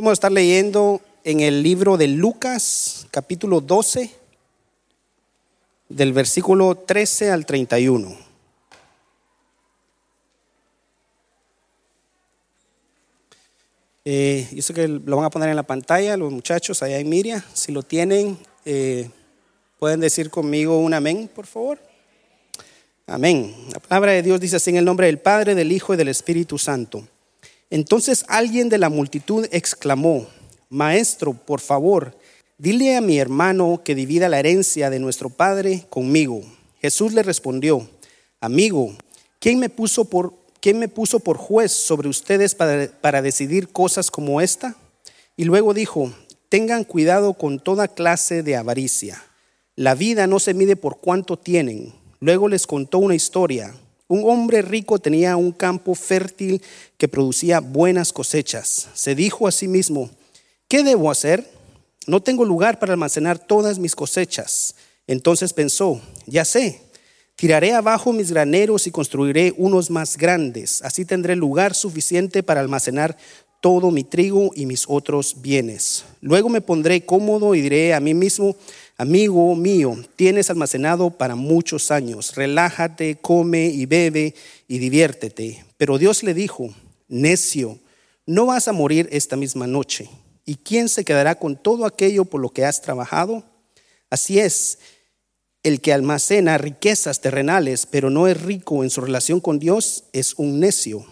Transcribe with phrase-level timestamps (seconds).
[0.00, 4.10] Vamos a estar leyendo en el libro de Lucas, capítulo 12,
[5.90, 8.16] del versículo 13 al 31.
[14.06, 17.06] Eh, yo sé que lo van a poner en la pantalla los muchachos allá en
[17.06, 17.44] Miria.
[17.52, 19.10] Si lo tienen, eh,
[19.78, 21.78] pueden decir conmigo un amén, por favor.
[23.06, 23.54] Amén.
[23.70, 26.08] La palabra de Dios dice así en el nombre del Padre, del Hijo y del
[26.08, 27.06] Espíritu Santo.
[27.70, 30.26] Entonces alguien de la multitud exclamó,
[30.68, 32.16] Maestro, por favor,
[32.58, 36.42] dile a mi hermano que divida la herencia de nuestro Padre conmigo.
[36.80, 37.88] Jesús le respondió,
[38.40, 38.94] Amigo,
[39.38, 44.10] ¿quién me puso por, quién me puso por juez sobre ustedes para, para decidir cosas
[44.10, 44.74] como esta?
[45.36, 46.12] Y luego dijo,
[46.50, 49.22] Tengan cuidado con toda clase de avaricia.
[49.76, 51.94] La vida no se mide por cuánto tienen.
[52.18, 53.72] Luego les contó una historia
[54.10, 56.60] un hombre rico tenía un campo fértil
[56.98, 58.88] que producía buenas cosechas.
[58.92, 60.10] Se dijo a sí mismo,
[60.66, 61.48] ¿qué debo hacer?
[62.08, 64.74] No tengo lugar para almacenar todas mis cosechas.
[65.06, 66.80] Entonces pensó, ya sé,
[67.36, 70.82] tiraré abajo mis graneros y construiré unos más grandes.
[70.82, 73.16] Así tendré lugar suficiente para almacenar
[73.60, 76.04] todo mi trigo y mis otros bienes.
[76.20, 78.56] Luego me pondré cómodo y diré a mí mismo,
[79.00, 84.34] Amigo mío, tienes almacenado para muchos años, relájate, come y bebe
[84.68, 85.64] y diviértete.
[85.78, 86.68] Pero Dios le dijo,
[87.08, 87.78] necio,
[88.26, 90.10] no vas a morir esta misma noche.
[90.44, 93.42] ¿Y quién se quedará con todo aquello por lo que has trabajado?
[94.10, 94.80] Así es,
[95.62, 100.34] el que almacena riquezas terrenales, pero no es rico en su relación con Dios, es
[100.34, 101.06] un necio.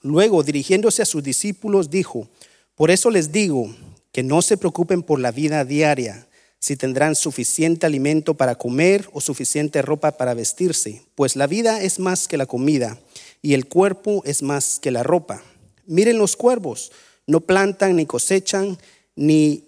[0.00, 2.28] Luego, dirigiéndose a sus discípulos, dijo,
[2.74, 3.72] por eso les digo
[4.10, 6.25] que no se preocupen por la vida diaria
[6.58, 11.98] si tendrán suficiente alimento para comer o suficiente ropa para vestirse, pues la vida es
[11.98, 12.98] más que la comida
[13.42, 15.42] y el cuerpo es más que la ropa.
[15.86, 16.90] Miren los cuervos,
[17.26, 18.78] no plantan ni cosechan
[19.14, 19.64] ni,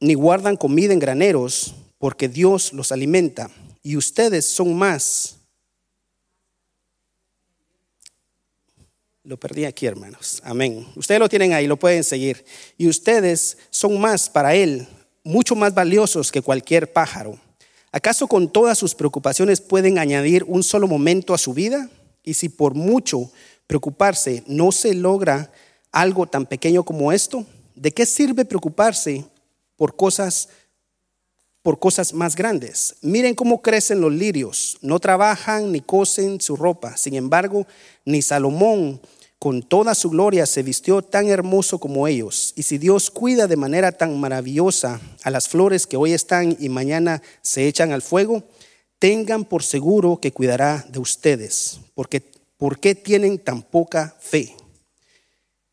[0.00, 3.50] ni guardan comida en graneros, porque Dios los alimenta.
[3.82, 5.36] Y ustedes son más.
[9.22, 10.40] Lo perdí aquí, hermanos.
[10.44, 10.86] Amén.
[10.94, 12.44] Ustedes lo tienen ahí, lo pueden seguir.
[12.78, 14.86] Y ustedes son más para Él
[15.26, 17.36] mucho más valiosos que cualquier pájaro.
[17.90, 21.90] ¿Acaso con todas sus preocupaciones pueden añadir un solo momento a su vida?
[22.22, 23.32] Y si por mucho
[23.66, 25.50] preocuparse no se logra
[25.90, 27.44] algo tan pequeño como esto,
[27.74, 29.24] ¿de qué sirve preocuparse
[29.74, 30.48] por cosas
[31.62, 32.94] por cosas más grandes?
[33.02, 36.96] Miren cómo crecen los lirios, no trabajan ni cosen su ropa.
[36.96, 37.66] Sin embargo,
[38.04, 39.00] ni Salomón
[39.38, 42.52] con toda su gloria se vistió tan hermoso como ellos.
[42.56, 46.68] Y si Dios cuida de manera tan maravillosa a las flores que hoy están y
[46.68, 48.44] mañana se echan al fuego,
[48.98, 52.22] tengan por seguro que cuidará de ustedes, porque
[52.56, 54.54] ¿por qué tienen tan poca fe?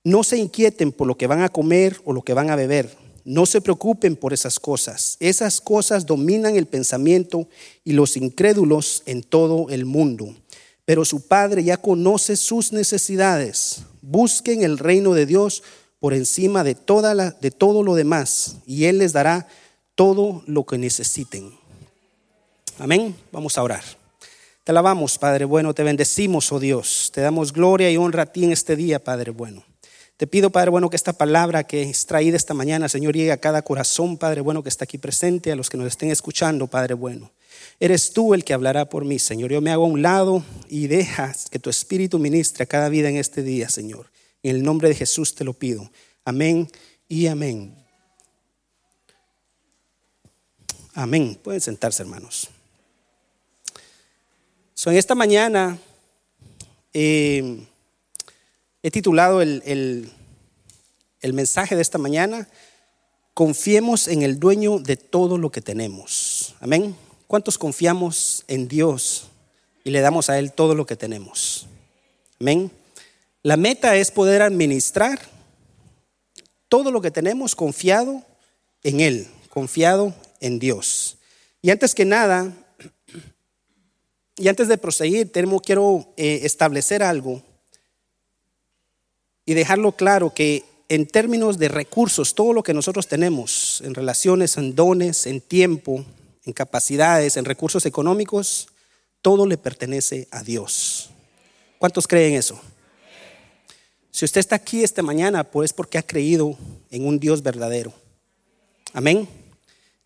[0.03, 2.97] No se inquieten por lo que van a comer o lo que van a beber.
[3.23, 5.15] No se preocupen por esas cosas.
[5.21, 7.47] Esas cosas dominan el pensamiento
[7.85, 10.35] y los incrédulos en todo el mundo
[10.85, 13.83] pero su Padre ya conoce sus necesidades.
[14.01, 15.63] Busquen el reino de Dios
[15.99, 19.47] por encima de, todo lo demás y Él les dará
[19.95, 21.53] todo lo que necesiten.
[22.79, 23.15] Amén.
[23.31, 23.83] Vamos a orar.
[24.63, 27.11] Te alabamos, Padre bueno, te bendecimos, oh Dios.
[27.13, 29.63] Te damos gloria y honra a ti en este día, Padre bueno.
[30.17, 33.37] Te pido, Padre bueno, que esta palabra que es traída esta mañana, Señor, llegue a
[33.37, 36.93] cada corazón, Padre bueno, que está aquí presente, a los que nos estén escuchando, Padre
[36.93, 37.31] bueno.
[37.79, 39.51] Eres tú el que hablará por mí, Señor.
[39.51, 43.09] Yo me hago a un lado y dejas que tu Espíritu ministre a cada vida
[43.09, 44.09] en este día, Señor.
[44.41, 45.89] En el nombre de Jesús te lo pido.
[46.25, 46.69] Amén
[47.07, 47.75] y amén.
[50.93, 51.39] Amén.
[51.41, 52.49] Pueden sentarse, hermanos.
[54.85, 55.77] en esta mañana
[56.93, 57.65] eh,
[58.81, 60.11] he titulado el,
[61.21, 62.47] el mensaje de esta mañana,
[63.33, 66.53] Confiemos en el dueño de todo lo que tenemos.
[66.59, 66.95] Amén.
[67.27, 69.27] ¿Cuántos confiamos en Dios
[69.83, 71.67] y le damos a Él todo lo que tenemos?
[72.39, 72.71] Amén.
[73.41, 75.19] La meta es poder administrar
[76.69, 78.23] todo lo que tenemos confiado
[78.83, 81.17] en Él, confiado en Dios.
[81.61, 82.51] Y antes que nada,
[84.37, 87.41] y antes de proseguir, quiero eh, establecer algo
[89.45, 94.57] y dejarlo claro que en términos de recursos, todo lo que nosotros tenemos en relaciones,
[94.57, 96.05] en dones, en tiempo,
[96.45, 98.67] en capacidades, en recursos económicos,
[99.21, 101.09] todo le pertenece a Dios.
[101.77, 102.59] ¿Cuántos creen eso?
[104.11, 106.57] Si usted está aquí esta mañana, pues porque ha creído
[106.91, 107.93] en un Dios verdadero.
[108.93, 109.27] Amén.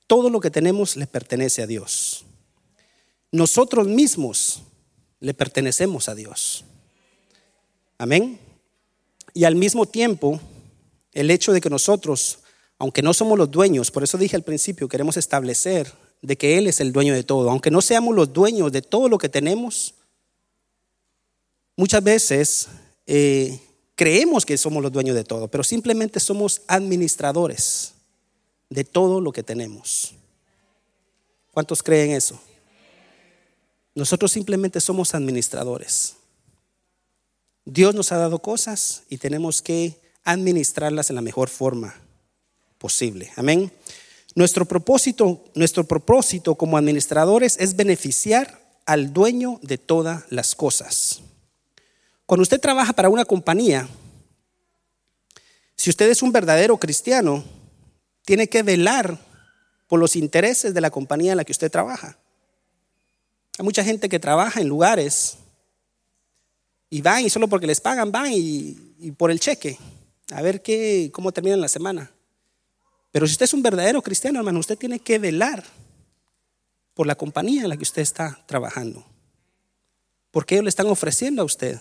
[0.07, 2.23] Todo lo que tenemos le pertenece a Dios.
[3.31, 4.61] Nosotros mismos
[5.19, 6.63] le pertenecemos a Dios.
[7.97, 8.39] Amén.
[9.33, 10.39] Y al mismo tiempo,
[11.13, 12.39] el hecho de que nosotros,
[12.77, 15.91] aunque no somos los dueños, por eso dije al principio, queremos establecer
[16.21, 19.09] de que Él es el dueño de todo, aunque no seamos los dueños de todo
[19.09, 19.93] lo que tenemos,
[21.75, 22.67] muchas veces
[23.05, 23.59] eh,
[23.95, 27.93] creemos que somos los dueños de todo, pero simplemente somos administradores
[28.69, 30.13] de todo lo que tenemos.
[31.51, 32.39] ¿Cuántos creen eso?
[33.95, 36.15] Nosotros simplemente somos administradores.
[37.65, 41.95] Dios nos ha dado cosas y tenemos que administrarlas en la mejor forma
[42.77, 43.31] posible.
[43.35, 43.71] Amén.
[44.37, 51.21] Nuestro propósito, nuestro propósito como administradores es beneficiar al dueño de todas las cosas.
[52.27, 53.89] Cuando usted trabaja para una compañía,
[55.75, 57.43] si usted es un verdadero cristiano,
[58.25, 59.19] tiene que velar
[59.87, 62.19] por los intereses de la compañía en la que usted trabaja.
[63.57, 65.37] Hay mucha gente que trabaja en lugares
[66.91, 68.75] y van y solo porque les pagan van y,
[69.17, 69.79] por el cheque,
[70.29, 72.11] a ver qué, cómo terminan la semana.
[73.17, 75.63] Pero si usted es un verdadero cristiano, hermano, usted tiene que velar
[76.93, 79.03] por la compañía en la que usted está trabajando.
[80.29, 81.79] Porque ellos le están ofreciendo a usted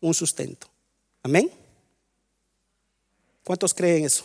[0.00, 0.66] un sustento.
[1.22, 1.50] Amén.
[3.44, 4.24] ¿Cuántos creen eso?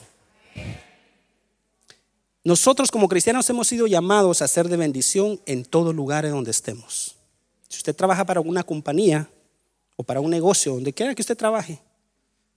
[2.45, 6.51] Nosotros como cristianos hemos sido llamados a ser de bendición en todo lugar en donde
[6.51, 7.17] estemos.
[7.67, 9.29] Si usted trabaja para una compañía
[9.97, 11.81] o para un negocio, donde quiera que usted trabaje,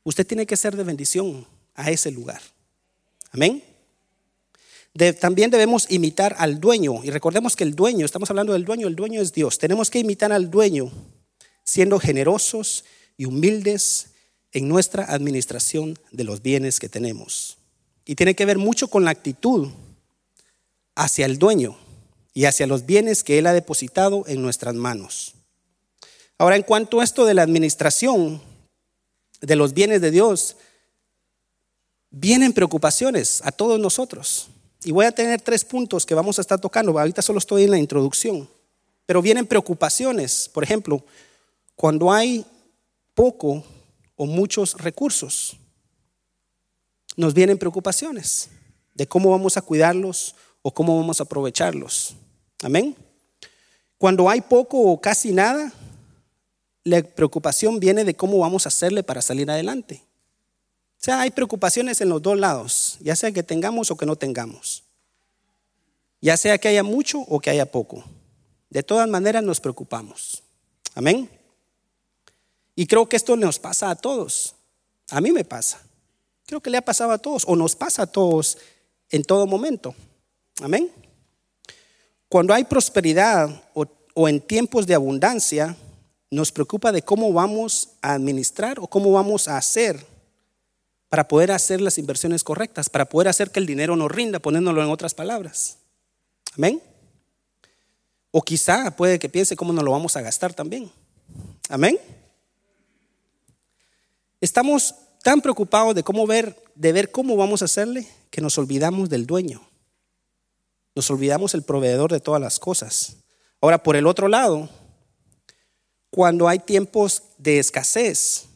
[0.04, 1.44] usted tiene que ser de bendición
[1.74, 2.40] a ese lugar.
[3.32, 3.64] Amén.
[5.20, 7.04] También debemos imitar al dueño.
[7.04, 9.58] Y recordemos que el dueño, estamos hablando del dueño, el dueño es Dios.
[9.58, 10.90] Tenemos que imitar al dueño
[11.64, 12.84] siendo generosos
[13.16, 14.08] y humildes
[14.52, 17.58] en nuestra administración de los bienes que tenemos.
[18.04, 19.68] Y tiene que ver mucho con la actitud
[20.96, 21.78] hacia el dueño
[22.34, 25.34] y hacia los bienes que Él ha depositado en nuestras manos.
[26.38, 28.42] Ahora, en cuanto a esto de la administración
[29.40, 30.56] de los bienes de Dios,
[32.10, 34.48] vienen preocupaciones a todos nosotros.
[34.84, 36.98] Y voy a tener tres puntos que vamos a estar tocando.
[36.98, 38.48] Ahorita solo estoy en la introducción.
[39.06, 40.48] Pero vienen preocupaciones.
[40.52, 41.04] Por ejemplo,
[41.74, 42.44] cuando hay
[43.14, 43.62] poco
[44.16, 45.56] o muchos recursos
[47.16, 48.48] nos vienen preocupaciones
[48.94, 52.14] de cómo vamos a cuidarlos o cómo vamos a aprovecharlos.
[52.62, 52.96] Amén.
[53.98, 55.72] Cuando hay poco o casi nada,
[56.84, 60.02] la preocupación viene de cómo vamos a hacerle para salir adelante.
[61.00, 64.16] O sea, hay preocupaciones en los dos lados, ya sea que tengamos o que no
[64.16, 64.84] tengamos.
[66.20, 68.04] Ya sea que haya mucho o que haya poco.
[68.68, 70.42] De todas maneras nos preocupamos.
[70.94, 71.30] Amén.
[72.76, 74.54] Y creo que esto nos pasa a todos.
[75.08, 75.80] A mí me pasa.
[76.44, 78.58] Creo que le ha pasado a todos o nos pasa a todos
[79.08, 79.94] en todo momento.
[80.60, 80.90] Amén.
[82.28, 85.74] Cuando hay prosperidad o, en tiempos de abundancia,
[86.30, 90.09] nos preocupa de cómo vamos a administrar o cómo vamos a hacer
[91.10, 94.82] para poder hacer las inversiones correctas, para poder hacer que el dinero nos rinda, poniéndolo
[94.82, 95.76] en otras palabras.
[96.56, 96.80] Amén.
[98.30, 100.90] O quizá puede que piense cómo nos lo vamos a gastar también.
[101.68, 101.98] Amén.
[104.40, 109.10] Estamos tan preocupados de cómo ver, de ver cómo vamos a hacerle, que nos olvidamos
[109.10, 109.60] del dueño.
[110.94, 113.16] Nos olvidamos el proveedor de todas las cosas.
[113.60, 114.68] Ahora, por el otro lado,
[116.08, 118.46] cuando hay tiempos de escasez,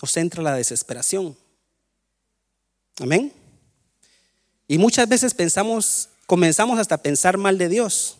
[0.00, 1.36] nos entra la desesperación.
[3.00, 3.32] Amén.
[4.66, 8.18] Y muchas veces pensamos, comenzamos hasta a pensar mal de Dios.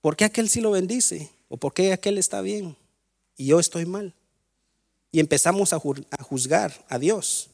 [0.00, 1.30] ¿Por qué aquel sí lo bendice?
[1.48, 2.76] ¿O por qué aquel está bien?
[3.36, 4.14] Y yo estoy mal
[5.10, 7.50] y empezamos a juzgar a Dios.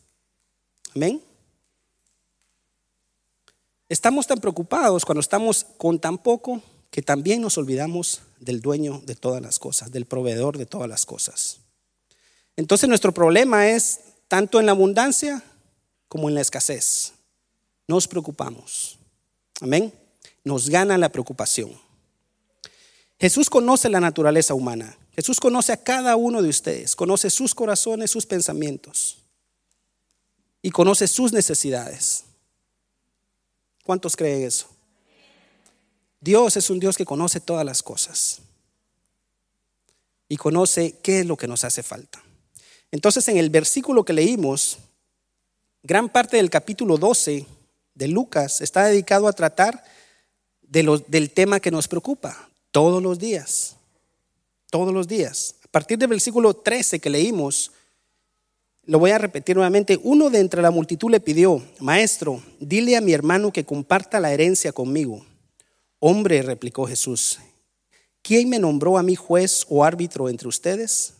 [0.94, 1.22] Amén.
[3.88, 9.14] Estamos tan preocupados cuando estamos con tan poco que también nos olvidamos del dueño de
[9.14, 11.58] todas las cosas, del proveedor de todas las cosas.
[12.56, 14.00] Entonces nuestro problema es
[14.34, 15.44] tanto en la abundancia
[16.08, 17.12] como en la escasez.
[17.86, 18.98] Nos preocupamos.
[19.60, 19.94] Amén.
[20.42, 21.70] Nos gana la preocupación.
[23.20, 24.98] Jesús conoce la naturaleza humana.
[25.14, 29.18] Jesús conoce a cada uno de ustedes, conoce sus corazones, sus pensamientos
[30.62, 32.24] y conoce sus necesidades.
[33.84, 34.66] ¿Cuántos creen eso?
[36.20, 38.40] Dios es un Dios que conoce todas las cosas
[40.28, 42.20] y conoce qué es lo que nos hace falta.
[42.94, 44.78] Entonces en el versículo que leímos,
[45.82, 47.44] gran parte del capítulo 12
[47.94, 49.82] de Lucas está dedicado a tratar
[50.62, 53.76] del tema que nos preocupa todos los días
[54.74, 55.54] todos los días.
[55.64, 57.70] A partir del versículo 13 que leímos,
[58.86, 60.00] lo voy a repetir nuevamente.
[60.02, 64.32] Uno de entre la multitud le pidió, Maestro, dile a mi hermano que comparta la
[64.32, 65.24] herencia conmigo.
[66.00, 67.38] Hombre, replicó Jesús,
[68.20, 71.13] ¿quién me nombró a mí juez o árbitro entre ustedes?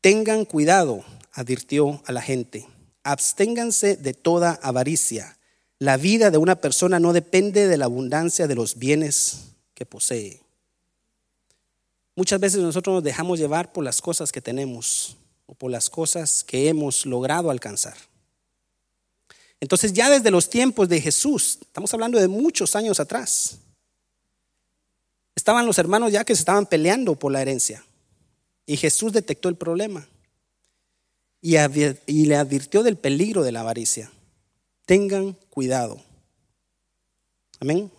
[0.00, 2.66] Tengan cuidado, advirtió a la gente.
[3.02, 5.38] absténganse de toda avaricia.
[5.78, 10.40] La vida de una persona no depende de la abundancia de los bienes que posee.
[12.14, 15.16] Muchas veces nosotros nos dejamos llevar por las cosas que tenemos
[15.46, 17.96] o por las cosas que hemos logrado alcanzar.
[19.60, 23.58] Entonces ya desde los tiempos de Jesús, estamos hablando de muchos años atrás,
[25.34, 27.82] estaban los hermanos ya que se estaban peleando por la herencia.
[28.70, 30.06] Y Jesús detectó el problema
[31.42, 34.12] y, le advirtió del peligro de la avaricia.
[34.86, 36.00] Tengan cuidado.
[37.58, 37.90] Amén.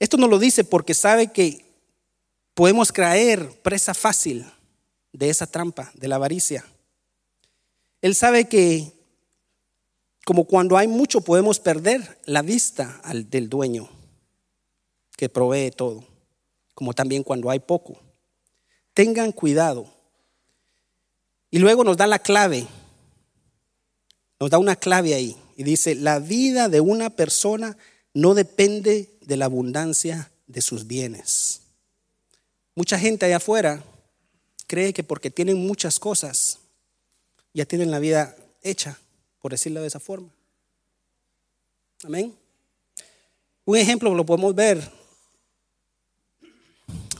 [0.00, 1.64] Esto no lo dice porque sabe que
[2.54, 4.44] podemos caer presa fácil
[5.12, 6.64] de esa trampa, de la avaricia.
[8.02, 8.92] Él sabe que
[10.24, 13.88] como cuando hay mucho podemos perder la vista al, del dueño
[15.16, 16.02] que provee todo,
[16.74, 18.00] como también cuando hay poco.
[18.94, 19.96] Tengan cuidado.
[21.50, 22.66] Y luego nos da la clave,
[24.38, 27.76] nos da una clave ahí y dice, la vida de una persona
[28.14, 31.62] no depende de la abundancia de sus bienes.
[32.74, 33.82] Mucha gente allá afuera
[34.66, 36.58] cree que porque tienen muchas cosas,
[37.54, 38.98] ya tienen la vida hecha,
[39.40, 40.28] por decirlo de esa forma.
[42.04, 42.34] Amén.
[43.64, 44.90] Un ejemplo lo podemos ver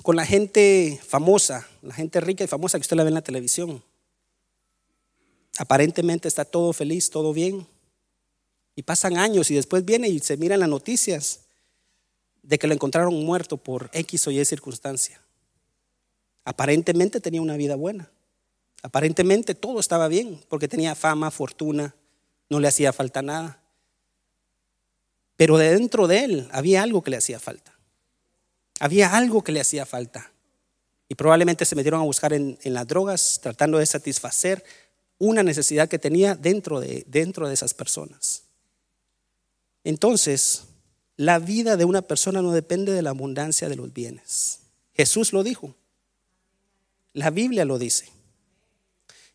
[0.03, 3.23] con la gente famosa, la gente rica y famosa que usted la ve en la
[3.23, 3.83] televisión.
[5.59, 7.67] Aparentemente está todo feliz, todo bien.
[8.77, 11.41] Y pasan años y después viene y se miran las noticias
[12.43, 15.21] de que lo encontraron muerto por X o Y circunstancia.
[16.45, 18.11] Aparentemente tenía una vida buena.
[18.83, 21.95] Aparentemente todo estaba bien porque tenía fama, fortuna,
[22.49, 23.61] no le hacía falta nada.
[25.37, 27.77] Pero de dentro de él había algo que le hacía falta.
[28.81, 30.33] Había algo que le hacía falta.
[31.09, 34.65] Y probablemente se metieron a buscar en, las drogas tratando de satisfacer
[35.19, 38.43] una necesidad que tenía dentro de, dentro de esas personas.
[39.85, 40.65] Entonces,
[41.17, 44.61] la vida de una persona no depende de la abundancia de los bienes.
[44.95, 45.75] Jesús lo dijo.
[47.13, 48.09] La Biblia lo dice.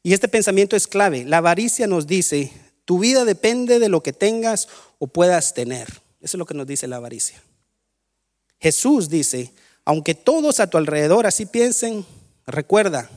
[0.01, 1.25] Y este pensamiento es clave.
[1.25, 2.51] La avaricia nos dice,
[2.85, 4.67] tu vida depende de lo que tengas
[4.99, 5.87] o puedas tener.
[6.21, 7.41] Eso es lo que nos dice la avaricia.
[8.59, 9.53] Jesús dice,
[9.85, 12.05] aunque todos a tu alrededor así piensen,
[12.45, 13.09] recuerda,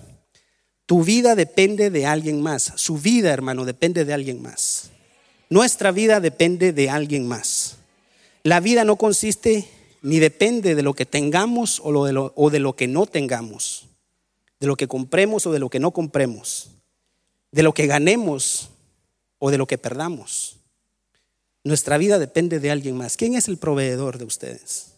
[0.87, 2.73] tu vida depende de alguien más.
[2.77, 4.91] Su vida, hermano, depende de alguien más.
[5.51, 7.77] Nuestra vida depende de alguien más.
[8.43, 9.69] La vida no consiste
[10.03, 13.89] ni depende de lo que tengamos o de lo, o de lo que no tengamos,
[14.61, 16.71] de lo que compremos o de lo que no compremos
[17.57, 18.69] de lo que ganemos
[19.39, 20.59] o de lo que perdamos.
[21.65, 23.17] Nuestra vida depende de alguien más.
[23.17, 24.93] ¿Quién es el proveedor de ustedes?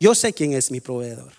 [0.00, 1.34] Yo sé quién es mi proveedor.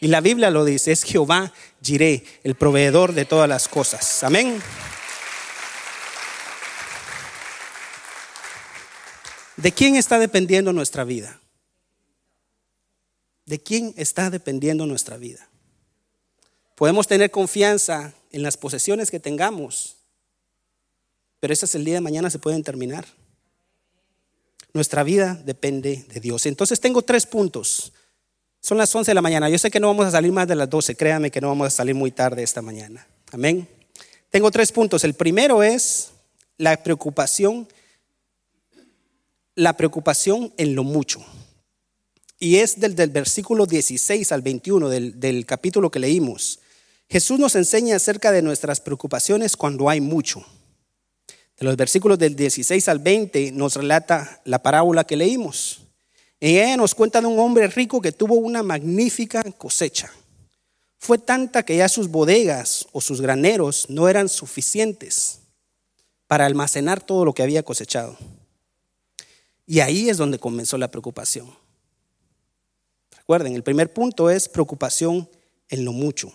[0.00, 4.22] Y la Biblia lo dice, es Jehová Jiré, el proveedor de todas las cosas.
[4.22, 4.60] Amén.
[9.56, 11.40] ¿De quién está dependiendo nuestra vida?
[13.46, 15.48] ¿De quién está dependiendo nuestra vida?
[16.74, 19.96] Podemos tener confianza en las posesiones que tengamos,
[21.40, 23.06] pero esas el día de mañana se pueden terminar.
[24.74, 26.44] Nuestra vida depende de Dios.
[26.44, 27.94] Entonces tengo tres puntos.
[28.60, 29.48] Son las 11 de la mañana.
[29.48, 30.96] Yo sé que no vamos a salir más de las 12.
[30.96, 33.06] Créame que no vamos a salir muy tarde esta mañana.
[33.32, 33.68] Amén.
[34.30, 35.04] Tengo tres puntos.
[35.04, 36.10] El primero es
[36.58, 37.68] la preocupación,
[39.54, 41.24] la preocupación en lo mucho.
[42.38, 46.60] Y es del, versículo 16 al 21 del, del capítulo que leímos.
[47.08, 50.44] Jesús nos enseña acerca de nuestras preocupaciones cuando hay mucho.
[51.58, 55.85] De los versículos del 16 al 20 nos relata la parábola que leímos.
[56.40, 60.12] En ella nos cuenta de un hombre rico que tuvo una magnífica cosecha.
[60.98, 65.40] Fue tanta que ya sus bodegas o sus graneros no eran suficientes
[66.26, 68.16] para almacenar todo lo que había cosechado.
[69.66, 71.56] Y ahí es donde comenzó la preocupación.
[73.16, 75.28] Recuerden, el primer punto es preocupación
[75.68, 76.32] en lo mucho.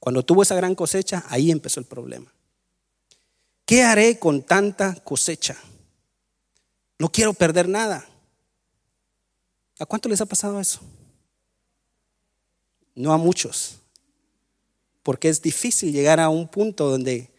[0.00, 2.32] Cuando tuvo esa gran cosecha, ahí empezó el problema.
[3.64, 5.56] ¿Qué haré con tanta cosecha?
[6.98, 8.06] No quiero perder nada.
[9.78, 10.80] ¿A cuánto les ha pasado eso?
[12.94, 13.76] No a muchos.
[15.02, 17.30] Porque es difícil llegar a un punto donde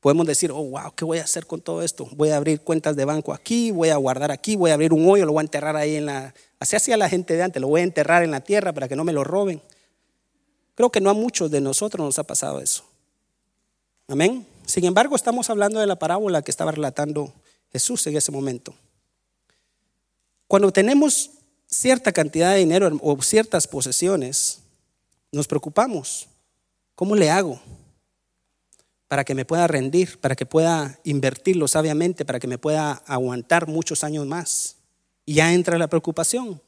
[0.00, 2.08] podemos decir, oh, wow, ¿qué voy a hacer con todo esto?
[2.12, 5.08] Voy a abrir cuentas de banco aquí, voy a guardar aquí, voy a abrir un
[5.08, 6.34] hoyo, lo voy a enterrar ahí en la...
[6.58, 8.96] Así hacía la gente de antes, lo voy a enterrar en la tierra para que
[8.96, 9.62] no me lo roben.
[10.74, 12.84] Creo que no a muchos de nosotros nos ha pasado eso.
[14.08, 14.46] Amén.
[14.66, 17.32] Sin embargo, estamos hablando de la parábola que estaba relatando
[17.72, 18.74] Jesús en ese momento.
[20.46, 21.30] Cuando tenemos
[21.70, 24.60] cierta cantidad de dinero o ciertas posesiones,
[25.32, 26.28] nos preocupamos.
[26.94, 27.60] ¿Cómo le hago?
[29.10, 33.66] para que me pueda rendir, para que pueda invertirlo sabiamente, para que me pueda aguantar
[33.66, 34.76] muchos años más.
[35.26, 36.62] Y ya entra la preocupación.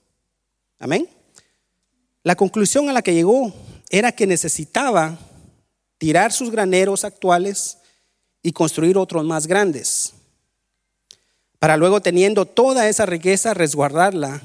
[0.81, 1.09] Amén.
[2.25, 3.55] La conclusión a la que llegó
[3.91, 5.17] era que necesitaba
[5.99, 7.79] tirar sus graneros actuales
[8.43, 10.13] y construir otros más grandes,
[11.61, 14.43] para luego teniendo toda esa riqueza resguardarla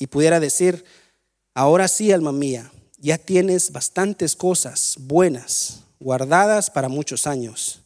[0.00, 0.84] y pudiera decir,
[1.54, 7.82] ahora sí, alma mía, ya tienes bastantes cosas buenas guardadas para muchos años.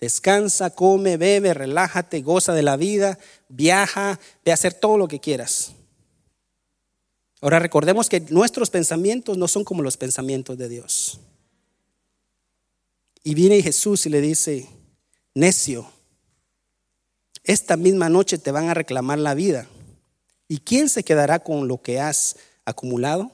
[0.00, 5.20] Descansa, come, bebe, relájate, goza de la vida, viaja, ve a hacer todo lo que
[5.20, 5.72] quieras.
[7.42, 11.20] Ahora recordemos que nuestros pensamientos no son como los pensamientos de Dios.
[13.22, 14.66] Y viene Jesús y le dice,
[15.34, 15.90] necio,
[17.44, 19.68] esta misma noche te van a reclamar la vida.
[20.48, 23.30] ¿Y quién se quedará con lo que has acumulado?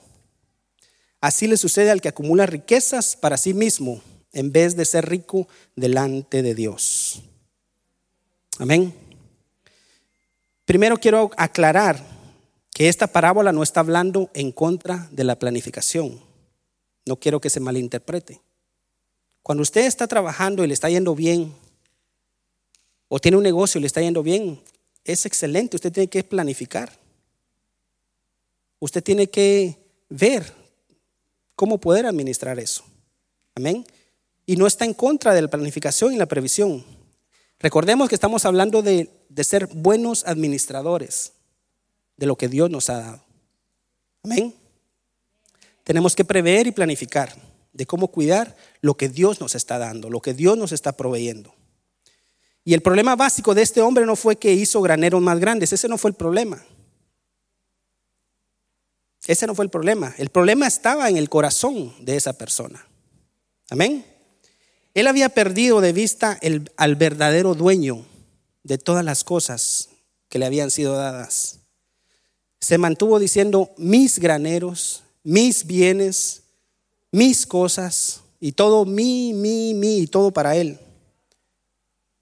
[1.20, 4.02] Así le sucede al que acumula riquezas para sí mismo
[4.32, 7.22] en vez de ser rico delante de Dios.
[8.58, 8.92] Amén.
[10.64, 12.04] Primero quiero aclarar
[12.72, 16.20] que esta parábola no está hablando en contra de la planificación.
[17.06, 18.40] No quiero que se malinterprete.
[19.42, 21.54] Cuando usted está trabajando y le está yendo bien,
[23.08, 24.60] o tiene un negocio y le está yendo bien,
[25.04, 25.76] es excelente.
[25.76, 27.03] Usted tiene que planificar.
[28.84, 30.52] Usted tiene que ver
[31.56, 32.84] cómo poder administrar eso.
[33.54, 33.84] Amén
[34.46, 36.84] y no está en contra de la planificación y la previsión.
[37.60, 39.10] Recordemos que estamos hablando de,
[39.42, 41.32] ser buenos administradores
[42.16, 43.24] de lo que Dios nos ha dado.
[44.22, 44.54] Amén.
[45.82, 47.34] Tenemos que prever y planificar
[47.72, 51.54] de cómo cuidar lo que Dios nos está dando, lo que Dios nos está proveyendo.
[52.64, 55.88] Y el problema básico de este hombre no fue que hizo graneros más grandes, ese
[55.88, 56.64] no fue el problema.
[59.26, 60.14] Ese no fue el problema.
[60.18, 62.86] El problema estaba en el corazón de esa persona.
[63.70, 64.04] Amén.
[64.92, 66.38] Él había perdido de vista
[66.76, 68.06] al verdadero dueño
[68.62, 69.88] de todas las cosas
[70.28, 71.60] que le habían sido dadas.
[72.60, 76.42] Se mantuvo diciendo, mis graneros, mis bienes,
[77.10, 80.78] mis cosas, y todo mi, mi, mi, y todo para él.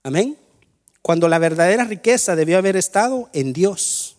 [0.02, 0.36] Amén.
[1.00, 4.16] Cuando la verdadera riqueza debió haber estado en Dios,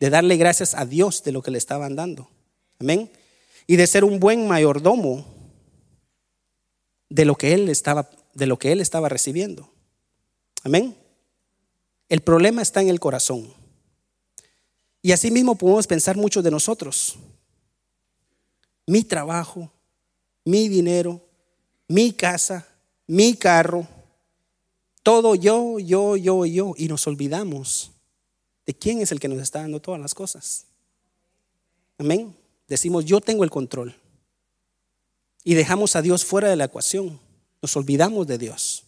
[0.00, 2.28] de darle gracias a Dios de lo que le estaban dando.
[2.78, 3.10] Amén.
[3.66, 5.24] Y de ser un buen mayordomo
[7.10, 9.70] de lo que él estaba, de lo que él estaba recibiendo.
[10.64, 10.96] Amén.
[12.08, 13.52] El problema está en el corazón.
[15.02, 17.16] Y así mismo podemos pensar muchos de nosotros.
[18.86, 19.70] Mi trabajo,
[20.44, 21.20] mi dinero,
[21.88, 22.66] mi casa,
[23.06, 23.86] mi carro,
[25.02, 26.74] todo yo, yo, yo, yo.
[26.76, 27.92] Y nos olvidamos
[28.70, 30.66] de quién es el que nos está dando todas las cosas.
[31.98, 32.36] Amén.
[32.68, 33.96] Decimos, yo tengo el control
[35.42, 37.18] y dejamos a Dios fuera de la ecuación.
[37.60, 38.84] Nos olvidamos de Dios.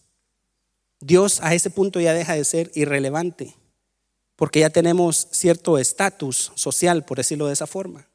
[1.01, 3.57] Dios a ese punto ya deja de ser irrelevante,
[4.37, 8.07] porque ya tenemos cierto estatus social, por decirlo de esa forma.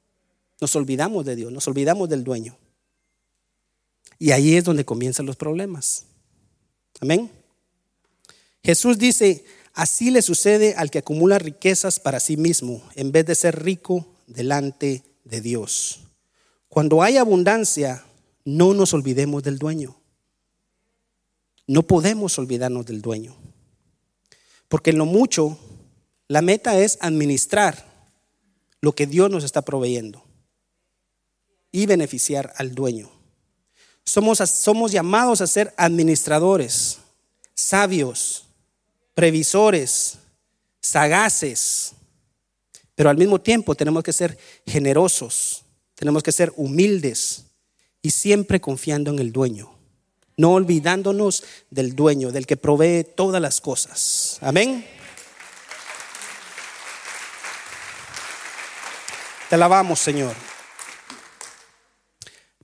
[0.63, 2.57] Nos olvidamos de Dios, nos olvidamos del dueño.
[4.19, 6.07] Y ahí es donde comienzan los problemas.
[6.99, 7.31] Amén.
[8.65, 9.45] Jesús dice,
[9.79, 14.09] así le sucede al que acumula riquezas para sí mismo, en vez de ser rico
[14.27, 16.01] delante de Dios.
[16.69, 18.05] Cuando hay abundancia,
[18.45, 19.97] no nos olvidemos del dueño.
[21.69, 23.37] No podemos olvidarnos del dueño.
[24.67, 25.57] Porque en lo mucho,
[26.27, 27.87] la meta es administrar
[28.81, 30.25] lo que Dios nos está proveyendo
[31.71, 33.13] y beneficiar al dueño.
[34.05, 36.99] Somos, somos llamados a ser administradores,
[37.55, 38.48] sabios,
[39.19, 40.17] previsores,
[40.81, 41.95] sagaces,
[42.95, 45.65] pero al mismo tiempo tenemos que ser generosos,
[45.97, 47.47] tenemos que ser humildes,
[48.01, 49.77] y siempre confiando en el dueño,
[50.37, 54.39] no olvidándonos del dueño, del que provee todas las cosas.
[54.41, 54.87] Amén.
[59.49, 60.37] Te alabamos, Señor.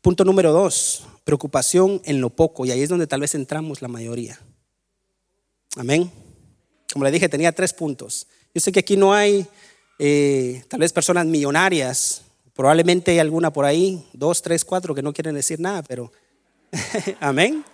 [0.00, 3.88] Punto número dos, preocupación en lo poco, y ahí es donde tal vez entramos la
[3.88, 4.38] mayoría.
[5.74, 6.23] Amén.
[6.94, 8.26] Como le dije, tenía tres puntos.
[8.54, 9.46] Yo sé que aquí no hay
[9.98, 15.12] eh, tal vez personas millonarias Probablemente hay alguna por ahí, dos, tres, cuatro, que no
[15.12, 16.12] quieren decir nada, pero
[17.20, 17.64] amén.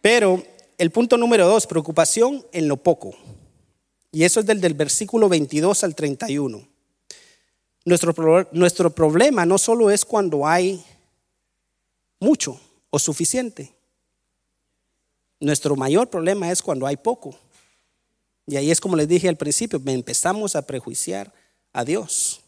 [0.00, 0.42] Pero
[0.78, 3.12] el punto número dos, preocupación en lo poco.
[4.12, 6.64] Y eso es del, del versículo 22 al 31.
[7.84, 10.84] Nuestro, nuestro problema no solo es cuando hay
[12.20, 13.74] mucho o suficiente.
[15.40, 17.36] Nuestro mayor problema es cuando hay poco.
[18.50, 21.32] Y ahí es como les dije al principio, empezamos a prejuiciar
[21.72, 22.40] a Dios.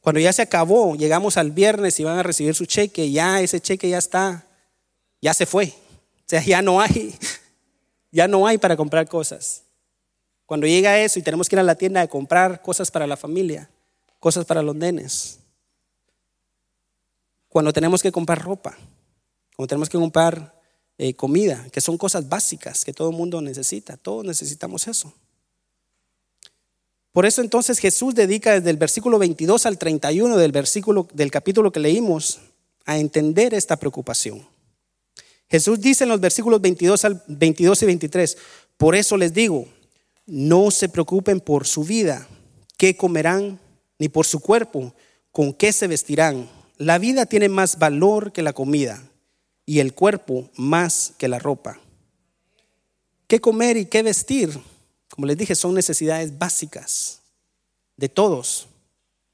[0.00, 3.60] Cuando ya se acabó, llegamos al viernes y van a recibir su cheque, ya ese
[3.60, 4.44] cheque ya está,
[5.20, 5.72] ya se fue,
[6.26, 7.14] sea, ya no hay,
[8.10, 9.62] ya no hay para comprar cosas.
[10.46, 13.16] Cuando llega eso y tenemos que ir a la tienda a comprar cosas para la
[13.16, 13.70] familia,
[14.18, 15.38] cosas para los nenes.
[17.48, 18.76] Cuando tenemos que comprar ropa,
[19.54, 20.60] cuando tenemos que comprar
[20.98, 25.12] eh, comida, que son cosas básicas que todo el mundo necesita, todos necesitamos eso.
[27.12, 31.72] Por eso entonces Jesús dedica desde el versículo 22 al 31 del versículo del capítulo
[31.72, 32.40] que leímos
[32.84, 34.46] a entender esta preocupación.
[35.48, 38.38] Jesús dice en los versículos 22 al 22 y 23,
[38.78, 39.66] por eso les digo,
[40.26, 42.26] no se preocupen por su vida,
[42.78, 43.60] qué comerán,
[43.98, 44.94] ni por su cuerpo,
[45.30, 46.48] con qué se vestirán.
[46.78, 49.02] La vida tiene más valor que la comida
[49.64, 51.78] y el cuerpo más que la ropa.
[53.26, 54.58] ¿Qué comer y qué vestir?
[55.08, 57.20] Como les dije, son necesidades básicas
[57.96, 58.68] de todos,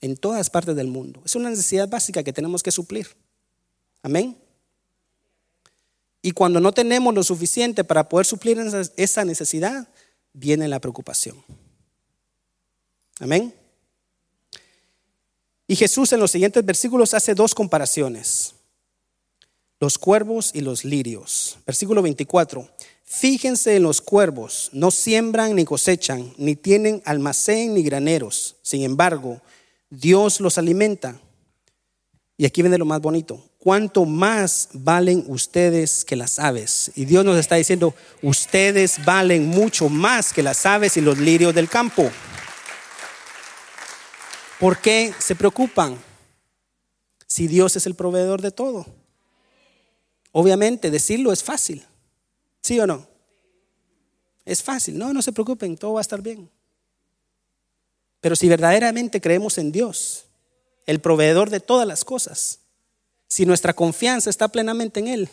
[0.01, 1.23] en todas partes del mundo.
[1.25, 3.09] Es una necesidad básica que tenemos que suplir.
[4.03, 4.37] Amén.
[6.23, 8.59] Y cuando no tenemos lo suficiente para poder suplir
[8.97, 9.88] esa necesidad,
[10.33, 11.43] viene la preocupación.
[13.21, 13.55] Amén.
[15.67, 18.55] Y Jesús en los siguientes versículos hace dos comparaciones.
[19.81, 21.59] Los cuervos y los lirios.
[21.67, 22.69] Versículo 24.
[23.05, 28.57] Fíjense en los cuervos, no siembran ni cosechan, ni tienen almacén ni graneros.
[28.61, 29.41] Sin embargo,
[29.88, 31.19] Dios los alimenta.
[32.37, 33.43] Y aquí viene lo más bonito.
[33.59, 36.93] ¿Cuánto más valen ustedes que las aves?
[36.95, 41.55] Y Dios nos está diciendo, ustedes valen mucho más que las aves y los lirios
[41.55, 42.11] del campo.
[44.61, 45.97] ¿Por qué se preocupan
[47.27, 48.87] si Dios es el proveedor de todo?
[50.33, 51.85] Obviamente decirlo es fácil.
[52.61, 53.07] ¿Sí o no?
[54.45, 56.51] Es fácil, no, no se preocupen, todo va a estar bien.
[58.21, 60.25] Pero si verdaderamente creemos en Dios,
[60.87, 62.61] el proveedor de todas las cosas,
[63.29, 65.29] si nuestra confianza está plenamente en Él,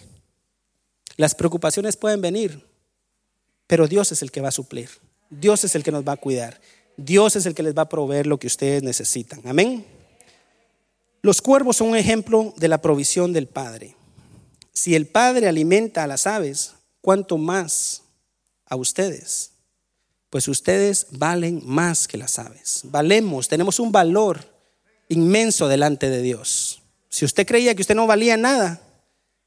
[1.18, 2.68] las preocupaciones pueden venir,
[3.68, 4.90] pero Dios es el que va a suplir,
[5.30, 6.60] Dios es el que nos va a cuidar,
[6.98, 9.42] Dios es el que les va a proveer lo que ustedes necesitan.
[9.46, 9.86] Amén.
[11.22, 13.96] Los cuervos son un ejemplo de la provisión del Padre.
[14.76, 18.04] Si el Padre alimenta a las aves, ¿cuánto más
[18.66, 19.52] a ustedes?
[20.30, 22.82] Pues ustedes valen más que las aves.
[22.84, 24.42] Valemos, tenemos un valor
[25.08, 26.82] inmenso delante de Dios.
[27.08, 28.82] Si usted creía que usted no valía nada,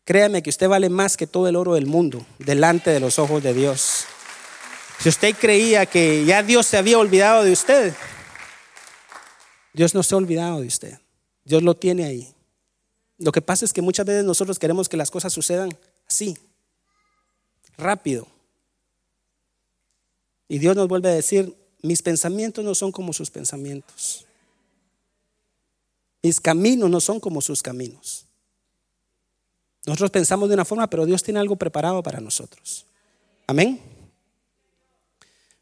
[0.04, 3.42] créame que usted vale más que todo el oro del mundo delante de los ojos
[3.42, 4.06] de Dios.
[4.98, 7.94] Si usted creía que ya Dios se había olvidado de usted,
[9.74, 10.98] Dios no se ha olvidado de usted.
[11.44, 12.34] Dios lo tiene ahí.
[13.18, 15.70] Lo que pasa es que muchas veces nosotros queremos que las cosas sucedan
[16.08, 16.38] así,
[17.76, 18.26] rápido.
[20.48, 24.24] Y Dios nos vuelve a decir, mis pensamientos no son como sus pensamientos.
[26.22, 28.24] Mis caminos no son como sus caminos.
[29.86, 32.84] Nosotros pensamos de una forma, pero Dios tiene algo preparado para nosotros.
[33.46, 33.80] Amén.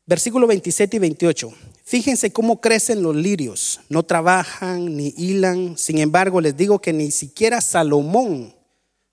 [0.07, 1.53] Versículo 27 y 28.
[1.85, 3.81] Fíjense cómo crecen los lirios.
[3.89, 5.77] No trabajan ni hilan.
[5.77, 8.55] Sin embargo, les digo que ni siquiera Salomón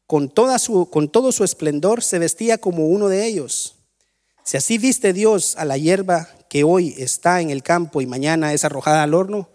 [0.05, 3.75] con, toda su, con todo su esplendor, se vestía como uno de ellos.
[4.43, 8.53] Si así viste Dios a la hierba que hoy está en el campo y mañana
[8.53, 9.49] es arrojada al horno,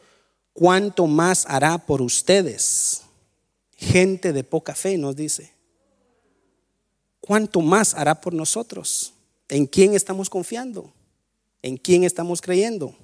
[0.53, 3.03] ¿cuánto más hará por ustedes?
[3.77, 5.53] Gente de poca fe nos dice.
[7.21, 9.13] ¿Cuánto más hará por nosotros?
[9.49, 10.93] ¿En quién estamos confiando?
[11.63, 12.95] ¿En quién estamos creyendo?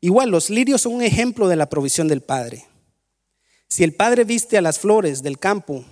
[0.00, 2.66] Igual, los lirios son un ejemplo de la provisión del Padre.
[3.68, 5.84] Si el Padre viste a las flores del campo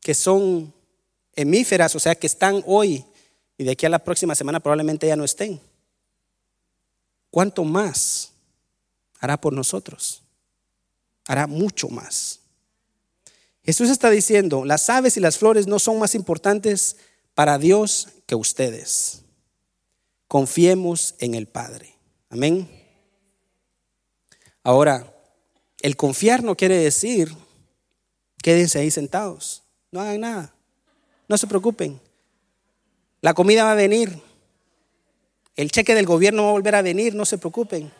[0.00, 0.74] que son
[1.34, 3.04] hemíferas, o sea, que están hoy
[3.56, 5.60] y de aquí a la próxima semana probablemente ya no estén.
[7.30, 8.32] ¿Cuánto más
[9.20, 10.22] hará por nosotros?
[11.26, 12.40] Hará mucho más.
[13.62, 16.96] Jesús está diciendo, las aves y las flores no son más importantes
[17.34, 19.23] para Dios que ustedes.
[20.34, 21.94] Confiemos en el Padre.
[22.28, 22.68] Amén.
[24.64, 25.14] Ahora,
[25.80, 27.32] el confiar no quiere decir
[28.42, 29.62] quédense ahí sentados.
[29.92, 30.52] No hagan nada.
[31.28, 32.00] No se preocupen.
[33.20, 34.20] La comida va a venir.
[35.54, 37.14] El cheque del gobierno va a volver a venir.
[37.14, 37.92] No se preocupen.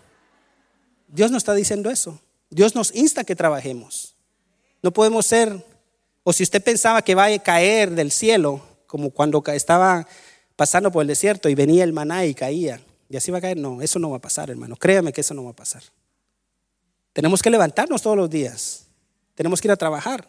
[1.07, 2.21] Dios no está diciendo eso.
[2.51, 4.17] Dios nos insta a que trabajemos.
[4.83, 5.65] No podemos ser,
[6.25, 10.09] o si usted pensaba que va a caer del cielo, como cuando estaba
[10.57, 13.57] pasando por el desierto y venía el maná y caía, y así va a caer,
[13.57, 14.77] no, eso no va a pasar, hermano.
[14.77, 15.83] Créame que eso no va a pasar.
[17.13, 18.87] Tenemos que levantarnos todos los días.
[19.35, 20.27] Tenemos que ir a trabajar,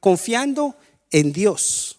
[0.00, 0.76] confiando
[1.10, 1.98] en Dios,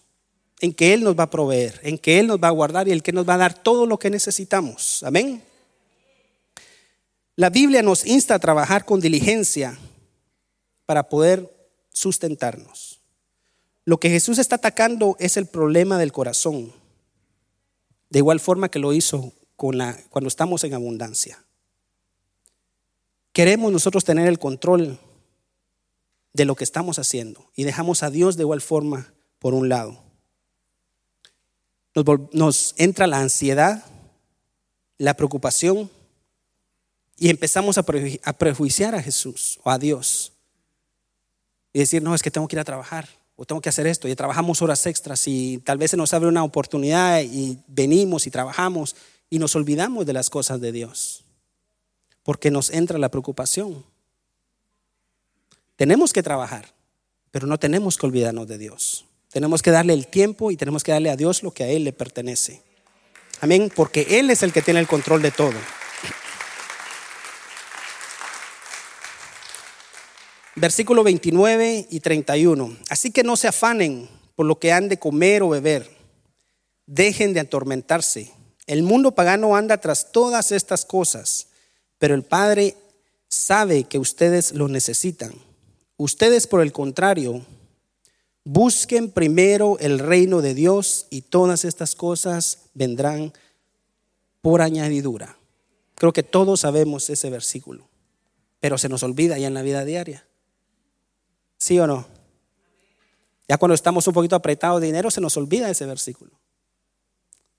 [0.60, 2.92] en que Él nos va a proveer, en que Él nos va a guardar y
[2.92, 5.04] el que nos va a dar todo lo que necesitamos.
[5.04, 5.42] Amén.
[7.36, 9.78] La Biblia nos insta a trabajar con diligencia
[10.86, 11.50] para poder
[11.92, 13.00] sustentarnos.
[13.84, 16.72] lo que Jesús está atacando es el problema del corazón,
[18.12, 21.43] de igual forma que lo hizo cuando estamos en abundancia.
[23.32, 25.00] Queremos nosotros tener el control
[26.34, 30.04] de lo que estamos haciendo y dejamos a Dios de igual forma por un lado.
[32.34, 33.86] Nos, entra la ansiedad,
[34.97, 35.89] la preocupación
[37.17, 40.34] y empezamos a, prejuiciar a Jesús o a Dios
[41.71, 43.08] y decir, no, es que tengo que ir a trabajar
[43.42, 46.30] o tengo que hacer esto y trabajamos horas extras y tal vez se nos abre
[46.30, 48.96] una oportunidad y venimos y trabajamos
[49.32, 51.24] y nos olvidamos de las cosas de Dios
[52.22, 53.84] porque nos entra la preocupación.
[55.76, 56.68] Tenemos que trabajar,
[57.32, 59.06] pero no tenemos que olvidarnos de Dios.
[59.32, 61.84] Tenemos que darle el tiempo y tenemos que darle a Dios lo que a Él
[61.84, 62.62] le pertenece.
[63.40, 65.58] Amén, porque Él es el que tiene el control de todo.
[70.62, 72.78] Versículo 29 y 31.
[72.88, 75.89] Así que no se afanen por lo que han de comer o beber.
[76.86, 78.32] Dejen de atormentarse.
[78.67, 81.47] El mundo pagano anda tras todas estas cosas,
[81.97, 82.76] pero el Padre
[83.28, 85.34] sabe que ustedes lo necesitan.
[85.97, 87.43] Ustedes, por el contrario,
[88.43, 93.34] busquen primero el reino de Dios y todas estas cosas vendrán
[94.41, 95.39] por añadidura.
[95.95, 97.89] Creo que todos sabemos ese versículo,
[98.60, 100.28] pero se nos olvida ya en la vida diaria.
[101.62, 102.08] ¿Sí o no?
[103.47, 106.32] Ya cuando estamos un poquito apretados de dinero, se nos olvida ese versículo.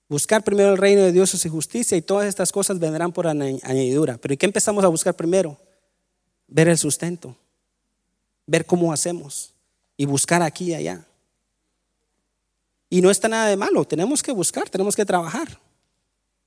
[0.09, 3.27] Buscar primero el reino de Dios y su justicia y todas estas cosas vendrán por
[3.27, 4.17] añadidura.
[4.17, 5.57] Pero ¿y qué empezamos a buscar primero?
[6.47, 7.37] Ver el sustento
[8.45, 9.53] ver cómo hacemos
[9.97, 11.05] y buscar aquí y allá.
[12.89, 15.59] Y no está nada de malo, tenemos que buscar, tenemos que trabajar.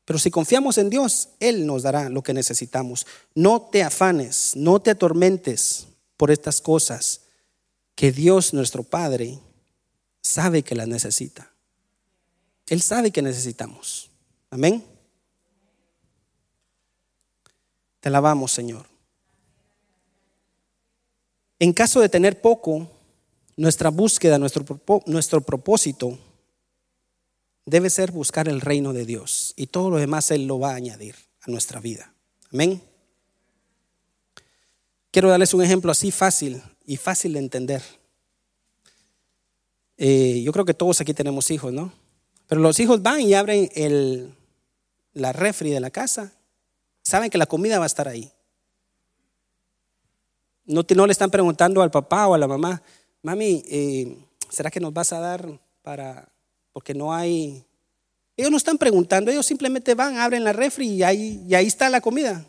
[0.04, 3.06] Pero si confiamos en Dios, Él nos dará lo que necesitamos.
[3.34, 7.22] No te afanes, no te atormentes por estas cosas
[7.96, 9.40] que Dios nuestro Padre
[10.22, 11.50] sabe que las necesita.
[12.68, 14.11] Él sabe que necesitamos.
[14.50, 14.85] Amén.
[18.00, 18.87] Te alabamos, Señor.
[21.59, 22.88] En caso de tener poco,
[23.56, 24.64] nuestra búsqueda, nuestro,
[25.06, 26.18] nuestro propósito
[27.64, 30.76] debe ser buscar el reino de Dios y todo lo demás Él lo va a
[30.76, 32.12] añadir a nuestra vida.
[32.52, 32.82] Amén.
[35.11, 37.83] Quiero darles un ejemplo así fácil y fácil de entender.
[39.99, 41.92] Eh, yo creo que todos aquí tenemos hijos, ¿no?
[42.46, 44.33] Pero los hijos van y abren el,
[45.12, 46.33] la refri de la casa,
[47.03, 48.31] saben que la comida va a estar ahí.
[50.64, 52.83] No, no le están preguntando al papá o a la mamá,
[53.22, 54.16] mami, eh,
[54.49, 56.29] ¿será que nos vas a dar para,
[56.72, 57.64] porque no hay...
[58.37, 61.88] Ellos no están preguntando, ellos simplemente van, abren la refri y ahí, y ahí está
[61.88, 62.44] la comida.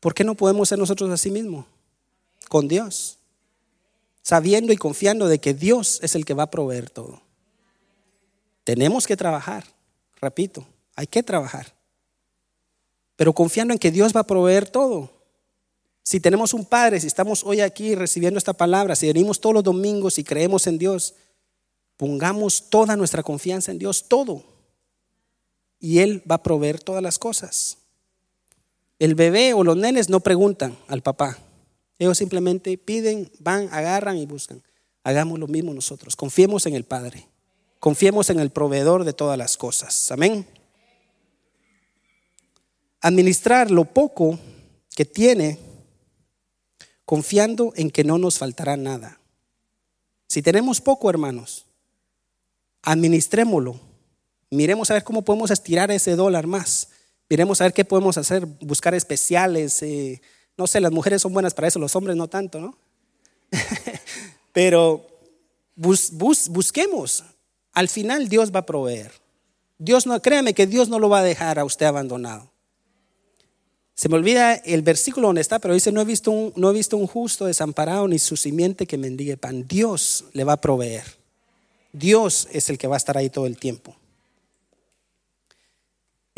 [0.00, 1.64] ¿Por qué no podemos ser nosotros así mismos?
[2.48, 3.18] Con Dios.
[4.22, 7.22] Sabiendo y confiando de que Dios es el que va a proveer todo.
[8.64, 9.64] Tenemos que trabajar,
[10.20, 11.74] repito, hay que trabajar.
[13.16, 15.10] Pero confiando en que Dios va a proveer todo.
[16.02, 19.64] Si tenemos un Padre, si estamos hoy aquí recibiendo esta palabra, si venimos todos los
[19.64, 21.14] domingos y creemos en Dios,
[21.96, 24.42] pongamos toda nuestra confianza en Dios, todo.
[25.80, 27.78] Y Él va a proveer todas las cosas.
[28.98, 31.38] El bebé o los nenes no preguntan al papá.
[31.98, 34.62] Ellos simplemente piden, van, agarran y buscan.
[35.02, 36.14] Hagamos lo mismo nosotros.
[36.16, 37.26] Confiemos en el Padre.
[37.80, 40.10] Confiemos en el proveedor de todas las cosas.
[40.10, 40.46] Amén.
[43.00, 44.38] Administrar lo poco
[44.94, 45.58] que tiene
[47.04, 49.18] confiando en que no nos faltará nada.
[50.26, 51.64] Si tenemos poco, hermanos,
[52.82, 53.80] administrémoslo.
[54.50, 56.90] Miremos a ver cómo podemos estirar ese dólar más.
[57.30, 59.82] Miremos a ver qué podemos hacer, buscar especiales.
[59.82, 60.20] Eh,
[60.58, 62.76] no sé, las mujeres son buenas para eso, los hombres no tanto, ¿no?
[64.52, 65.06] Pero
[65.76, 67.24] busquemos.
[67.72, 69.12] Al final Dios va a proveer.
[69.78, 72.50] Dios no, créame que Dios no lo va a dejar a usted abandonado.
[73.94, 76.72] Se me olvida el versículo donde está, pero dice, no he visto un, no he
[76.72, 79.66] visto un justo desamparado ni su simiente que mendigue pan.
[79.66, 81.04] Dios le va a proveer.
[81.92, 83.96] Dios es el que va a estar ahí todo el tiempo.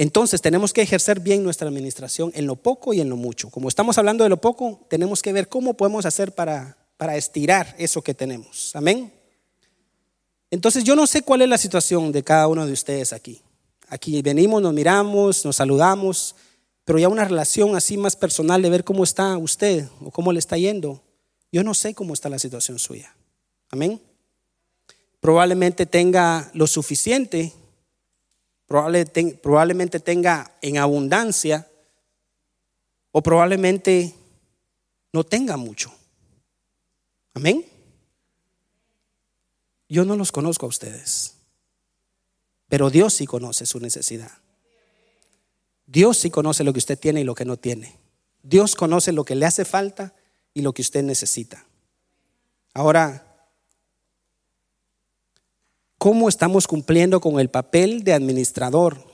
[0.01, 3.51] Entonces tenemos que ejercer bien nuestra administración en lo poco y en lo mucho.
[3.51, 7.75] Como estamos hablando de lo poco, tenemos que ver cómo podemos hacer para, para estirar
[7.79, 8.75] eso que tenemos.
[8.75, 9.13] Amén.
[10.51, 13.43] Entonces yo no sé cuál es la situación de cada uno de ustedes aquí.
[13.89, 16.35] Aquí venimos, nos miramos, nos saludamos
[16.91, 20.41] pero ya una relación así más personal de ver cómo está usted o cómo le
[20.41, 21.01] está yendo.
[21.53, 23.15] Yo no sé cómo está la situación suya.
[23.71, 24.01] Amén.
[25.21, 27.53] Probablemente tenga lo suficiente,
[28.71, 31.69] probablemente tenga en abundancia
[33.11, 34.15] o probablemente
[35.13, 35.93] no tenga mucho.
[37.35, 37.67] Amén.
[39.89, 41.35] Yo no los conozco a ustedes,
[42.69, 44.31] pero Dios sí conoce su necesidad.
[45.87, 47.99] Dios sí conoce lo que usted tiene y lo que no tiene.
[48.45, 50.15] Dios conoce lo que le hace falta
[50.55, 51.67] y lo que usted necesita.
[52.73, 53.30] Ahora,
[56.01, 59.05] ¿cómo estamos cumpliendo con el papel de administrador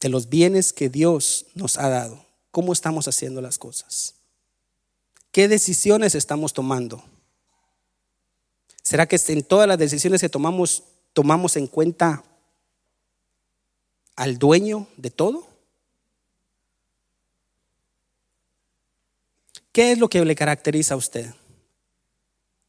[0.00, 2.26] de los bienes que Dios nos ha dado?
[2.50, 4.14] ¿Cómo estamos haciendo las cosas?
[5.32, 7.02] ¿Qué decisiones estamos tomando?
[8.82, 10.82] ¿Será que en todas las decisiones que tomamos
[11.14, 12.22] tomamos en cuenta
[14.14, 15.46] al dueño de todo?
[19.72, 21.32] ¿Qué es lo que le caracteriza a usted?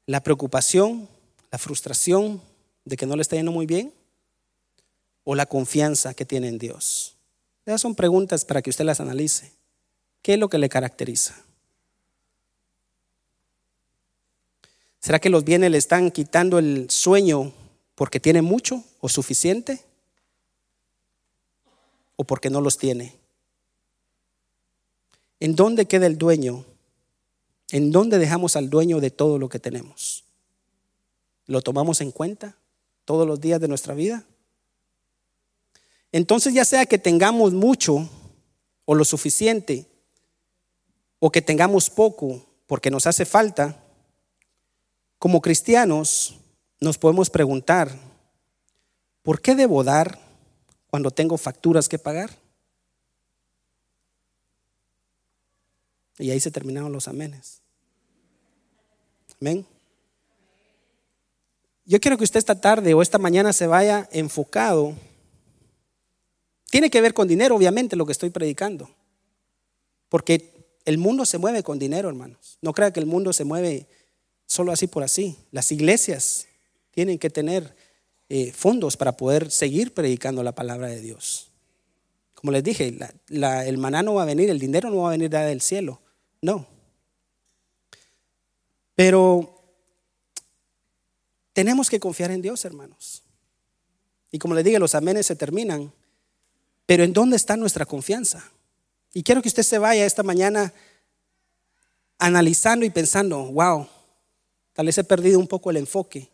[0.05, 1.09] ¿La preocupación,
[1.51, 2.41] la frustración
[2.85, 3.93] de que no le está yendo muy bien?
[5.23, 7.17] ¿O la confianza que tiene en Dios?
[7.65, 9.51] Esas son preguntas para que usted las analice.
[10.21, 11.43] ¿Qué es lo que le caracteriza?
[14.99, 17.53] ¿Será que los bienes le están quitando el sueño
[17.95, 19.83] porque tiene mucho o suficiente?
[22.15, 23.15] ¿O porque no los tiene?
[25.39, 26.65] ¿En dónde queda el dueño
[27.71, 30.23] ¿En dónde dejamos al dueño de todo lo que tenemos?
[31.47, 32.55] ¿Lo tomamos en cuenta
[33.05, 34.25] todos los días de nuestra vida?
[36.11, 38.09] Entonces ya sea que tengamos mucho
[38.85, 39.87] o lo suficiente,
[41.19, 43.83] o que tengamos poco porque nos hace falta,
[45.17, 46.35] como cristianos
[46.79, 47.91] nos podemos preguntar,
[49.23, 50.19] ¿por qué debo dar
[50.87, 52.31] cuando tengo facturas que pagar?
[56.17, 57.61] Y ahí se terminaron los amenes.
[59.41, 59.65] Amén.
[61.85, 64.95] Yo quiero que usted esta tarde o esta mañana se vaya enfocado.
[66.71, 68.89] Tiene que ver con dinero, obviamente, lo que estoy predicando.
[70.09, 70.51] Porque
[70.85, 72.57] el mundo se mueve con dinero, hermanos.
[72.61, 73.87] No crea que el mundo se mueve
[74.47, 75.37] solo así por así.
[75.51, 76.47] Las iglesias
[76.89, 77.75] tienen que tener
[78.29, 81.51] eh, fondos para poder seguir predicando la palabra de Dios.
[82.33, 82.97] Como les dije,
[83.29, 85.99] el maná no va a venir, el dinero no va a venir del cielo.
[86.41, 86.67] No.
[88.95, 89.54] Pero
[91.55, 93.23] tenemos que confiar en Dios, hermanos.
[94.29, 95.89] Y como les dije, los amenes se terminan.
[96.85, 98.51] Pero ¿en dónde está nuestra confianza?
[99.13, 100.73] Y quiero que usted se vaya esta mañana
[102.19, 103.87] analizando y pensando, wow,
[104.73, 106.29] tal vez he perdido un poco el enfoque.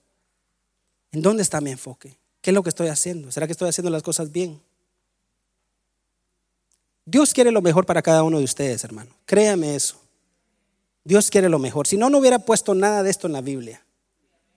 [1.12, 2.18] ¿En dónde está mi enfoque?
[2.42, 3.32] ¿Qué es lo que estoy haciendo?
[3.32, 4.60] ¿Será que estoy haciendo las cosas bien?
[7.06, 9.12] Dios quiere lo mejor para cada uno de ustedes, hermano.
[9.28, 10.02] Créame eso.
[11.04, 11.86] Dios quiere lo mejor.
[11.86, 13.86] Si no, no hubiera puesto nada de esto en la Biblia.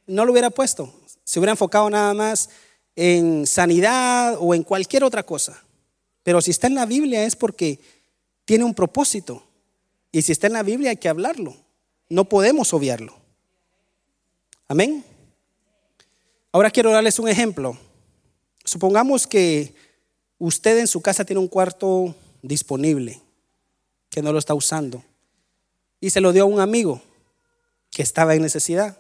[0.06, 0.92] No lo hubiera puesto.
[1.24, 2.50] Se hubiera enfocado nada más
[2.96, 5.62] en sanidad o en cualquier otra cosa.
[6.22, 7.80] Pero si está en la Biblia es porque
[8.44, 9.42] tiene un propósito.
[10.12, 11.56] Y si está en la Biblia hay que hablarlo.
[12.08, 13.14] No podemos obviarlo.
[14.68, 15.04] Amén.
[16.52, 17.76] Ahora quiero darles un ejemplo.
[18.64, 19.74] Supongamos que
[20.38, 23.20] usted en su casa tiene un cuarto disponible
[24.10, 25.02] que no lo está usando
[26.00, 27.00] y se lo dio a un amigo
[27.90, 28.98] que estaba en necesidad,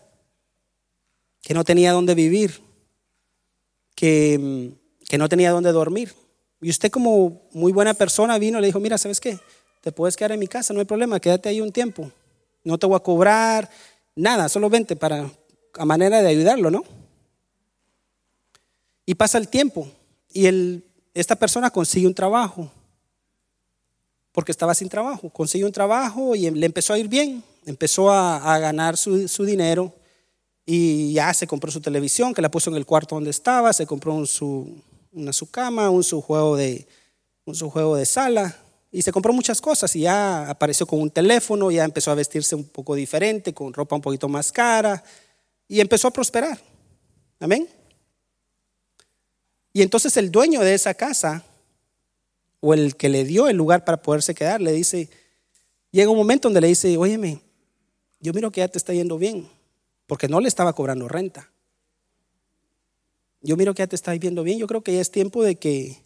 [1.44, 2.60] que no tenía dónde vivir,
[3.94, 4.72] que,
[5.08, 6.14] que no tenía dónde dormir.
[6.60, 9.38] Y usted como muy buena persona vino y le dijo, mira, ¿sabes qué?
[9.82, 12.10] Te puedes quedar en mi casa, no hay problema, quédate ahí un tiempo.
[12.62, 13.70] No te voy a cobrar
[14.16, 15.30] nada, solo vente para,
[15.74, 16.84] a manera de ayudarlo, ¿no?
[19.06, 19.86] Y pasa el tiempo
[20.32, 22.70] y el, esta persona consigue un trabajo
[24.32, 25.30] porque estaba sin trabajo.
[25.30, 29.92] Consiguió un trabajo y le empezó a ir bien, empezó a, ganar su, dinero
[30.66, 33.86] y ya se compró su televisión, que la puso en el cuarto donde estaba, se
[33.86, 36.86] compró su, una su cama, un su, juego de,
[37.44, 38.56] un su juego de sala
[38.90, 42.54] y se compró muchas cosas y ya apareció con un teléfono, ya empezó a vestirse
[42.54, 45.02] un poco diferente, con ropa un poquito más cara
[45.68, 46.58] y empezó a prosperar.
[47.40, 47.68] Amén.
[49.72, 51.44] Y entonces el dueño de esa casa
[52.60, 55.10] o el que le dio el lugar para poderse quedar, le dice,
[55.90, 57.40] llega un momento donde le dice, óyeme,
[58.20, 59.46] yo miro que ya te está yendo bien,
[60.06, 61.50] porque no le estaba cobrando renta.
[63.40, 65.56] Yo miro que ya te está yendo bien, yo creo que ya es tiempo de
[65.56, 66.02] que,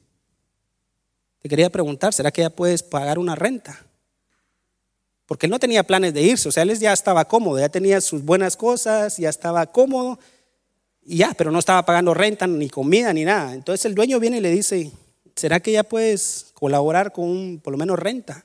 [1.41, 3.87] te quería preguntar, ¿será que ya puedes pagar una renta?
[5.27, 8.01] Porque él no tenía planes de irse, o sea, él ya estaba cómodo, ya tenía
[8.01, 10.19] sus buenas cosas, ya estaba cómodo,
[11.05, 13.55] y ya, pero no estaba pagando renta, ni comida, ni nada.
[13.55, 14.91] Entonces el dueño viene y le dice,
[15.37, 18.45] ¿será que ya puedes colaborar con por lo menos renta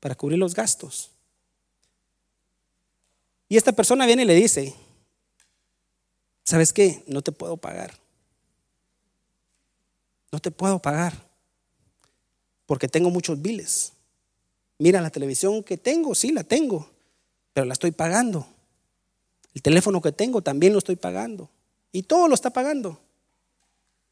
[0.00, 1.12] para cubrir los gastos?
[3.48, 4.74] Y esta persona viene y le dice,
[6.44, 7.02] ¿sabes qué?
[7.06, 7.92] No te puedo pagar.
[10.30, 11.14] No te puedo pagar
[12.66, 13.92] porque tengo muchos biles.
[14.78, 16.90] Mira la televisión que tengo, sí la tengo,
[17.52, 18.46] pero la estoy pagando.
[19.54, 21.50] El teléfono que tengo también lo estoy pagando.
[21.92, 22.98] y todo lo está pagando.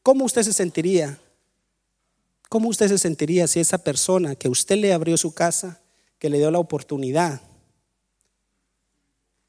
[0.03, 1.19] ¿Cómo usted se sentiría?
[2.47, 5.81] ¿Cómo usted se sentiría si esa persona que usted le abrió su casa,
[6.17, 7.41] que le dio la oportunidad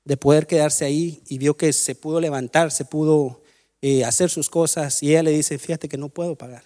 [0.04, 3.42] de poder quedarse ahí y vio que se pudo levantar, se pudo
[3.80, 6.64] eh, hacer sus cosas y ella le dice, fíjate que no puedo pagar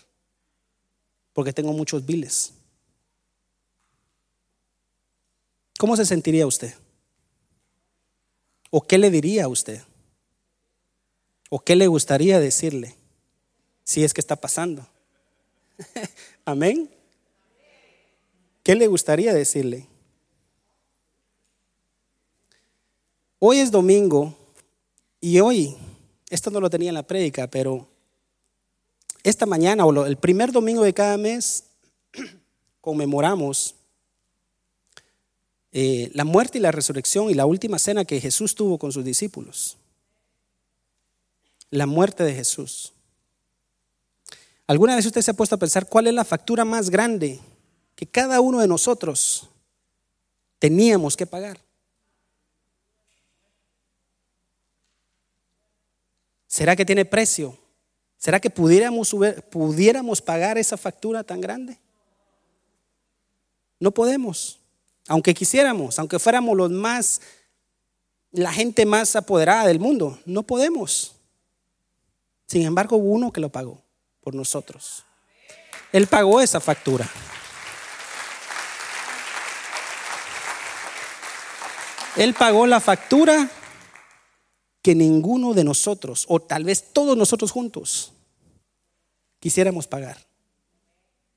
[1.38, 2.52] porque tengo muchos biles?
[5.78, 6.74] ¿Cómo se sentiría usted?
[8.70, 9.80] ¿O qué le diría a usted?
[11.48, 12.96] ¿O qué le gustaría decirle
[13.84, 14.84] si es que está pasando?
[16.44, 16.90] Amén.
[18.64, 19.86] ¿Qué le gustaría decirle?
[23.40, 24.34] Hoy es domingo
[25.20, 25.76] y hoy,
[26.28, 27.86] esto no lo tenía en la prédica, pero
[29.22, 31.64] esta mañana o el primer domingo de cada mes
[32.80, 33.76] conmemoramos
[35.70, 39.04] eh, la muerte y la resurrección y la última cena que Jesús tuvo con sus
[39.04, 39.76] discípulos.
[41.70, 42.92] La muerte de Jesús.
[44.66, 47.38] ¿Alguna vez usted se ha puesto a pensar cuál es la factura más grande
[47.94, 49.48] que cada uno de nosotros
[50.58, 51.67] teníamos que pagar?
[56.48, 57.56] ¿Será que tiene precio?
[58.16, 59.14] ¿Será que pudiéramos,
[59.50, 61.78] pudiéramos pagar esa factura tan grande?
[63.78, 64.58] No podemos.
[65.06, 67.20] Aunque quisiéramos, aunque fuéramos los más,
[68.32, 71.14] la gente más apoderada del mundo, no podemos.
[72.46, 73.82] Sin embargo, hubo uno que lo pagó
[74.20, 75.04] por nosotros.
[75.92, 77.08] Él pagó esa factura.
[82.16, 83.48] Él pagó la factura
[84.88, 88.14] que ninguno de nosotros, o tal vez todos nosotros juntos,
[89.38, 90.16] quisiéramos pagar.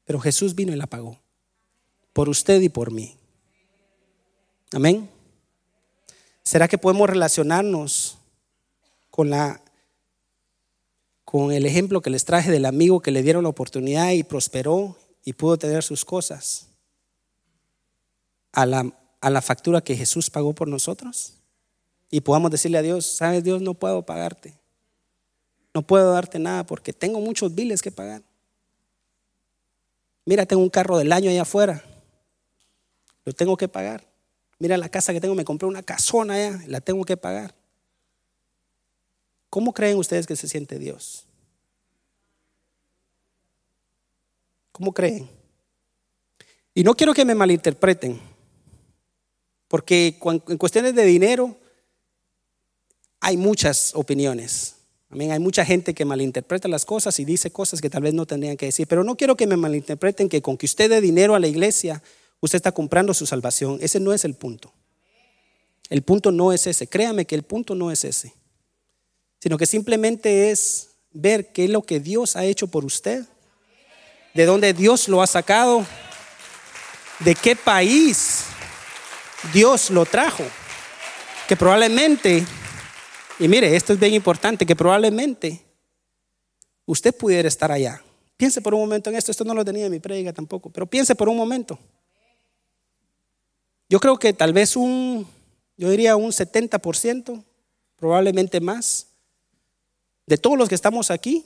[0.06, 1.20] Pero Jesús vino y la pagó.
[2.14, 3.14] Por usted y por mí.
[4.72, 5.10] Amén.
[6.46, 8.20] ¿Será que podemos relacionarnos
[9.10, 9.62] con la
[11.26, 14.96] con el ejemplo que les traje del amigo que le dieron la oportunidad y prosperó
[15.26, 16.68] y pudo tener sus cosas
[18.54, 18.90] a la,
[19.20, 21.34] a la factura que Jesús pagó por nosotros?
[22.12, 24.54] Y podamos decirle a Dios, sabes Dios, no puedo pagarte.
[25.74, 28.22] No puedo darte nada porque tengo muchos biles que pagar.
[30.26, 31.84] Mira, tengo un carro del año allá afuera.
[33.24, 34.06] Lo tengo que pagar.
[34.60, 37.56] Mira la casa que tengo, me compré una casona allá, la tengo que pagar.
[39.50, 41.26] ¿Cómo creen ustedes que se siente Dios?
[44.72, 45.30] ¿Cómo creen?
[46.74, 48.20] Y no quiero que me malinterpreten,
[49.68, 51.58] porque en cuestiones de dinero
[53.22, 54.76] hay muchas opiniones.
[55.12, 58.58] Hay mucha gente que malinterpreta las cosas y dice cosas que tal vez no tendrían
[58.58, 61.40] que decir, pero no quiero que me malinterpreten que con que usted dé dinero a
[61.40, 62.02] la iglesia
[62.40, 63.78] usted está comprando su salvación.
[63.82, 64.74] Ese no es el punto.
[65.90, 66.88] El punto no es ese.
[66.88, 68.34] Créame que el punto no es ese.
[69.40, 73.26] Sino que simplemente es ver qué es lo que Dios ha hecho por usted.
[74.34, 75.86] De dónde Dios lo ha sacado.
[77.20, 78.46] De qué país
[79.54, 80.46] Dios lo trajo.
[81.50, 82.46] Que probablemente,
[83.42, 85.66] y mire, esto es bien importante, que probablemente
[86.86, 88.00] usted pudiera estar allá.
[88.38, 89.32] Piense por un momento en esto.
[89.32, 90.70] Esto no lo tenía en mi predica tampoco.
[90.70, 91.80] Pero piense por un momento.
[93.90, 95.28] Yo creo que tal vez un,
[95.76, 97.44] yo diría un 70%,
[97.98, 99.08] probablemente más,
[100.28, 101.44] de todos los que estamos aquí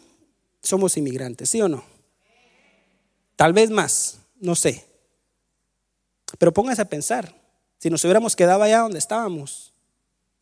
[0.62, 1.86] somos inmigrantes, ¿sí o no?
[3.38, 4.86] Tal vez más, no sé.
[6.38, 7.34] Pero póngase a pensar,
[7.78, 9.75] si nos hubiéramos quedado allá donde estábamos,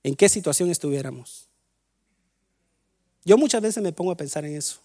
[0.03, 1.47] ¿en qué situación estuviéramos?
[3.25, 4.79] Yo muchas veces me pongo a pensar en eso.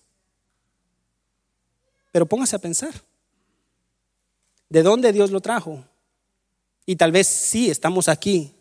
[2.12, 2.95] Pero póngase a pensar.
[4.69, 5.85] ¿De dónde Dios lo trajo?
[6.87, 8.55] Y tal vez sí, estamos aquí,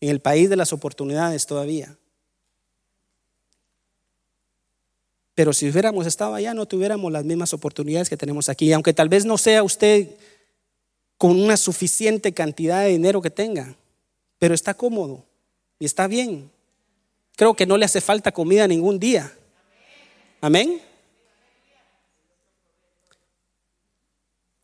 [0.00, 1.96] en el país de las oportunidades todavía.
[5.34, 8.72] Pero si hubiéramos estado allá, no tuviéramos las mismas oportunidades que tenemos aquí.
[8.72, 10.16] Aunque tal vez no sea usted
[11.18, 13.76] con una suficiente cantidad de dinero que tenga,
[14.38, 15.24] pero está cómodo
[15.84, 16.50] y está bien.
[17.36, 19.30] Creo que no le hace falta comida ningún día.
[20.40, 20.80] Amén.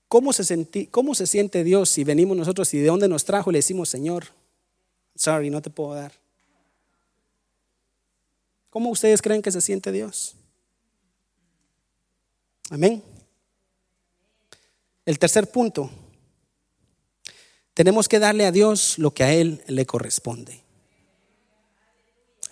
[0.08, 3.52] ¿Cómo se, ¿Cómo se siente Dios si venimos nosotros y de dónde nos trajo y
[3.52, 4.28] le decimos, Señor,
[5.14, 6.12] sorry, no te puedo dar?
[8.70, 10.36] ¿Cómo ustedes creen que se siente Dios?
[12.70, 13.02] Amén.
[15.04, 15.90] El tercer punto,
[17.74, 20.69] tenemos que darle a Dios lo que a Él le corresponde.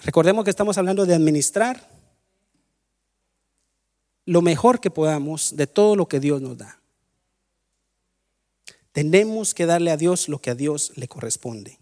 [0.04, 1.88] Recordemos que estamos hablando de administrar
[4.24, 6.78] lo mejor que podamos de todo lo que Dios nos da.
[8.92, 11.78] Tenemos que darle a Dios lo que a Dios le corresponde.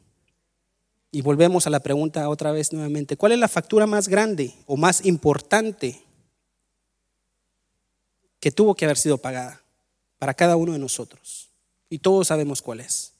[1.10, 3.16] Y volvemos a la pregunta otra vez nuevamente.
[3.16, 6.02] ¿Cuál es la factura más grande o más importante
[8.38, 9.62] que tuvo que haber sido pagada
[10.18, 11.50] para cada uno de nosotros?
[11.88, 13.12] Y todos sabemos cuál es.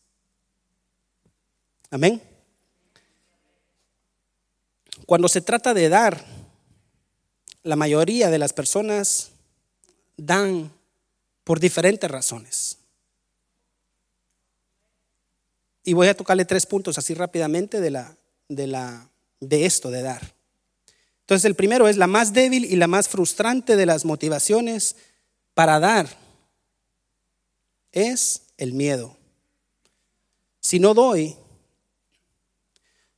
[1.91, 2.21] Amén.
[5.07, 6.25] Cuando se trata de dar,
[7.63, 9.31] la mayoría de las personas
[10.17, 10.73] dan
[11.45, 12.79] por diferentes razones.
[15.85, 18.17] Y voy a tocarle tres puntos así rápidamente de, la,
[18.49, 20.35] de, la, de esto, de dar.
[21.21, 24.97] Entonces el primero es la más débil y la más frustrante de las motivaciones
[25.55, 26.09] para dar.
[27.93, 29.17] Es el miedo.
[30.61, 31.37] Si no doy,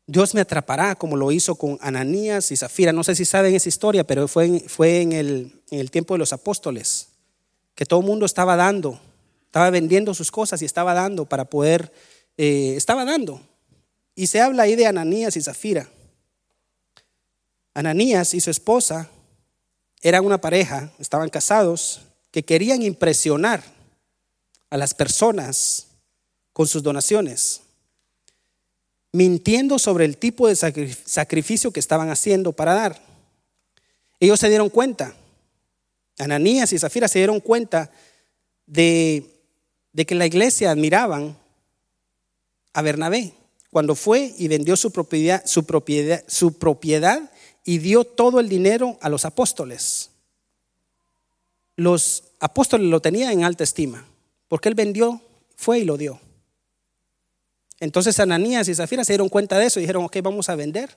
[0.08, 2.92] Dios me atrapará como lo hizo con Ananías y Zafira.
[2.92, 6.14] No sé si saben esa historia, pero fue en, fue en, el, en el tiempo
[6.14, 7.08] de los apóstoles,
[7.74, 8.98] que todo el mundo estaba dando,
[9.44, 11.92] estaba vendiendo sus cosas y estaba dando para poder
[12.38, 13.40] eh, estaba dando.
[14.14, 15.88] Y se habla ahí de Ananías y Zafira.
[17.74, 19.10] Ananías y su esposa
[20.00, 23.62] eran una pareja, estaban casados, que querían impresionar
[24.70, 25.88] a las personas
[26.52, 27.62] con sus donaciones,
[29.12, 33.02] mintiendo sobre el tipo de sacrificio que estaban haciendo para dar.
[34.20, 35.14] Ellos se dieron cuenta,
[36.18, 37.90] Ananías y Zafira se dieron cuenta
[38.66, 39.24] de,
[40.06, 41.36] que la iglesia admiraban
[42.72, 43.32] a Bernabé
[43.70, 47.30] cuando fue y vendió su propiedad, su propiedad, su propiedad
[47.64, 50.10] y dio todo el dinero a los apóstoles.
[51.76, 54.04] Los apóstoles lo tenían en alta estima,
[54.48, 55.20] porque él vendió,
[55.54, 56.20] fue y lo dio.
[57.80, 60.96] Entonces Ananías y Zafira se dieron cuenta de eso y dijeron, ok, vamos a vender,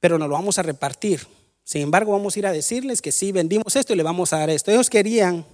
[0.00, 1.26] pero no lo vamos a repartir.
[1.64, 4.38] Sin embargo, vamos a ir a decirles que sí, vendimos esto y le vamos a
[4.38, 4.70] dar esto.
[4.70, 5.44] Ellos querían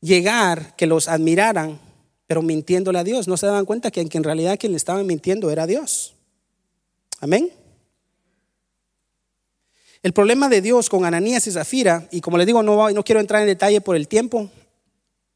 [0.00, 1.80] llegar, que los admiraran
[2.32, 3.28] pero mintiéndole a Dios.
[3.28, 6.14] No se daban cuenta que en realidad quien le estaban mintiendo era Dios.
[7.20, 7.52] Amén.
[10.02, 13.20] El problema de Dios con Ananías y Zafira, y como les digo, no, no quiero
[13.20, 14.50] entrar en detalle por el tiempo,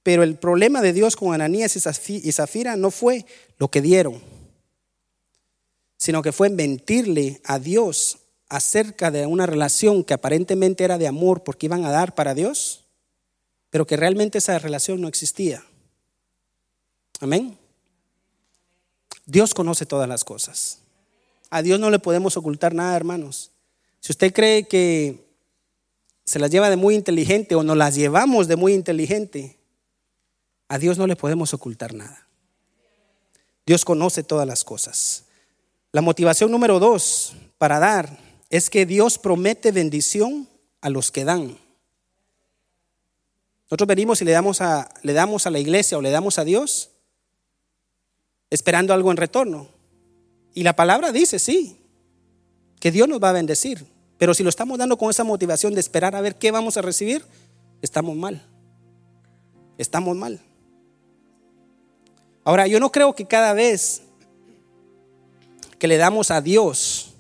[0.07, 3.26] pero el problema de Dios con Ananías y Zafira no fue
[3.59, 4.22] lo que dieron,
[5.96, 11.42] sino que fue mentirle a Dios acerca de una relación que aparentemente era de amor
[11.42, 12.84] porque iban a dar para Dios,
[13.68, 15.64] pero que realmente esa relación no existía.
[17.18, 17.59] Amén.
[19.24, 20.78] Dios conoce todas las cosas.
[21.50, 23.50] A Dios no le podemos ocultar nada, hermanos.
[23.98, 25.26] Si usted cree que
[26.24, 29.57] se las lleva de muy inteligente o nos las llevamos de muy inteligente,
[30.69, 32.27] a Dios no le podemos ocultar nada.
[33.67, 35.25] Dios conoce todas las cosas.
[35.93, 38.19] La motivación número dos para dar
[38.51, 40.49] es que Dios promete bendición
[40.81, 41.59] a los que dan.
[43.64, 46.45] Nosotros venimos y le damos a, le damos a la iglesia o le damos a
[46.45, 46.91] Dios
[48.51, 49.69] esperando algo en retorno.
[50.55, 51.77] Y la palabra dice, sí,
[52.79, 53.87] que Dios nos va a bendecir.
[54.19, 56.83] Pero si lo estamos dando con esa motivación de esperar a ver qué vamos a
[56.83, 57.25] recibir,
[57.83, 58.47] estamos mal.
[59.77, 60.41] Estamos mal.
[62.47, 64.03] Ahora, yo no creo que cada vez
[65.80, 67.12] que le damos a Dios,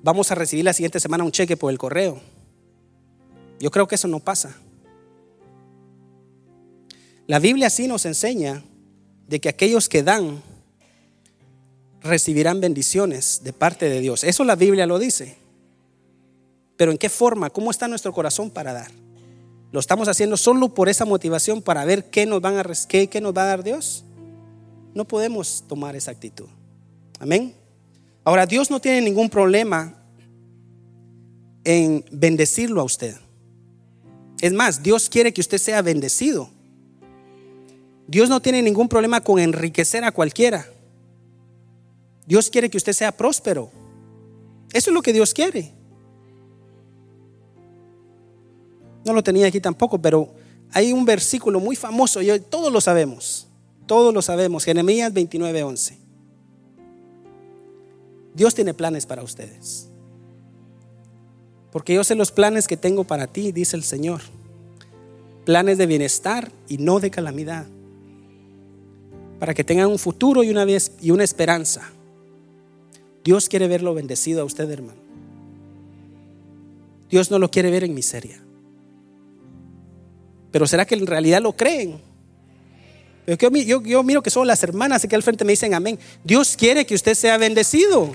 [0.00, 2.20] vamos a recibir la siguiente semana un cheque por el correo.
[3.58, 4.56] Yo creo que eso no pasa.
[7.26, 8.62] La Biblia sí nos enseña
[9.26, 10.40] de que aquellos que dan
[12.02, 14.22] recibirán bendiciones de parte de Dios.
[14.22, 15.36] Eso la Biblia lo dice.
[16.76, 17.50] Pero ¿en qué forma?
[17.50, 18.92] ¿Cómo está nuestro corazón para dar?
[19.76, 23.20] ¿Lo estamos haciendo solo por esa motivación para ver qué nos, van a, qué, qué
[23.20, 24.06] nos va a dar Dios?
[24.94, 26.46] No podemos tomar esa actitud.
[27.18, 27.54] Amén.
[28.24, 30.02] Ahora, Dios no tiene ningún problema
[31.62, 33.16] en bendecirlo a usted.
[34.40, 36.48] Es más, Dios quiere que usted sea bendecido.
[38.06, 40.66] Dios no tiene ningún problema con enriquecer a cualquiera.
[42.26, 43.70] Dios quiere que usted sea próspero.
[44.72, 45.75] Eso es lo que Dios quiere.
[49.06, 50.34] No lo tenía aquí tampoco, pero
[50.72, 53.46] hay un versículo muy famoso, y todos lo sabemos,
[53.86, 55.96] todos lo sabemos, Jeremías 29:11.
[58.34, 59.88] Dios tiene planes para ustedes.
[61.72, 64.20] Porque yo sé los planes que tengo para ti, dice el Señor.
[65.46, 67.66] Planes de bienestar y no de calamidad
[69.38, 70.66] para que tengan un futuro y una,
[71.00, 71.90] y una esperanza.
[73.24, 75.00] Dios quiere verlo bendecido a usted, hermano.
[77.10, 78.42] Dios no lo quiere ver en miseria.
[80.56, 82.00] Pero ¿será que en realidad lo creen?
[83.26, 85.98] Yo, miro que son las hermanas aquí al frente me dicen amén.
[86.24, 88.14] Dios quiere que usted sea bendecido.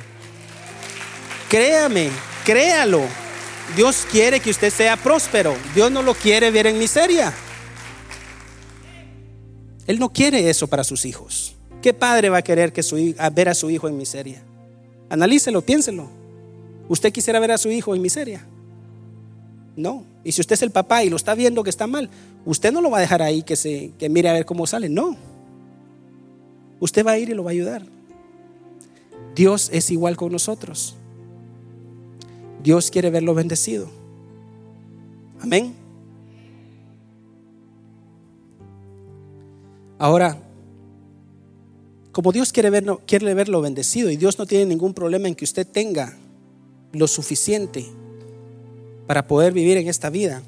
[1.52, 2.10] Créame,
[2.44, 3.02] créalo.
[3.76, 5.56] Dios quiere que usted sea próspero.
[5.76, 7.32] Dios no lo quiere ver en miseria.
[9.86, 11.56] Él no quiere eso para sus hijos.
[11.80, 14.42] ¿Qué padre va a querer que su, ver a su hijo en miseria?
[15.12, 16.10] Analícelo, piénselo.
[16.90, 18.48] ¿Usted quisiera ver a su hijo en miseria?
[19.76, 20.04] No.
[20.24, 22.10] Y si usted es el papá y lo está viendo que está mal,
[22.46, 24.90] usted no lo va a dejar ahí que, se, que mire a ver cómo sale.
[24.90, 25.16] No.
[26.80, 27.86] Usted va a ir y lo va a ayudar.
[29.36, 30.96] Dios es igual con nosotros.
[32.64, 33.90] Dios quiere verlo bendecido.
[35.40, 35.74] Amén.
[39.98, 40.38] Ahora,
[42.12, 42.72] como Dios quiere
[43.06, 46.18] quiere verlo bendecido y Dios no tiene ningún problema en que usted tenga
[46.92, 47.86] lo suficiente
[49.12, 50.42] para poder vivir en esta vida,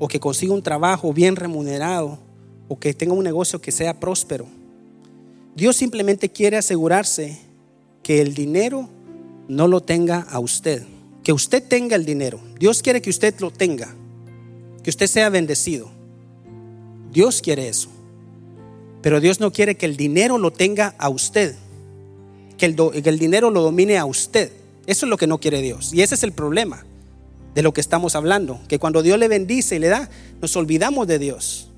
[0.00, 2.18] o que consiga un trabajo bien remunerado,
[2.66, 4.44] o que tenga un negocio que sea próspero.
[5.54, 7.38] Dios simplemente quiere asegurarse
[8.02, 8.88] que el dinero
[9.46, 10.82] no lo tenga a usted,
[11.22, 12.40] que usted tenga el dinero.
[12.58, 13.94] Dios quiere que usted lo tenga,
[14.82, 15.88] que usted sea bendecido.
[17.12, 17.88] Dios quiere eso.
[19.00, 21.54] Pero Dios no quiere que el dinero lo tenga a usted,
[22.58, 24.50] que el, que el dinero lo domine a usted.
[24.88, 25.92] Eso es lo que no quiere Dios.
[25.94, 26.84] Y ese es el problema
[27.56, 30.10] de lo que estamos hablando, que cuando Dios le bendice y le da,
[30.42, 31.70] nos olvidamos de Dios.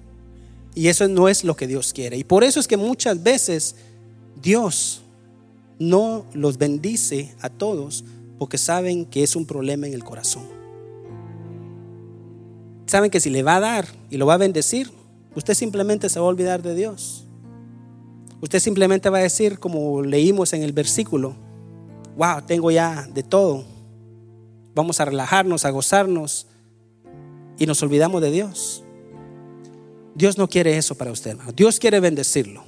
[0.75, 2.17] Y eso no es lo que Dios quiere.
[2.17, 3.77] Y por eso es que muchas veces
[4.43, 5.03] Dios
[5.79, 8.05] no los bendice a todos
[8.41, 10.43] porque saben que es un problema en el corazón.
[12.87, 14.91] Saben que si le va a dar y lo va a bendecir,
[15.37, 17.25] usted simplemente se va a olvidar de Dios.
[18.41, 21.37] Usted simplemente va a decir, como leímos en el versículo,
[22.17, 23.78] wow, tengo ya de todo.
[24.79, 26.47] Vamos a relajarnos, a gozarnos
[27.59, 28.85] y nos olvidamos de Dios.
[30.15, 31.51] Dios no quiere eso para usted, hermano.
[31.51, 32.63] Dios quiere bendecirlo.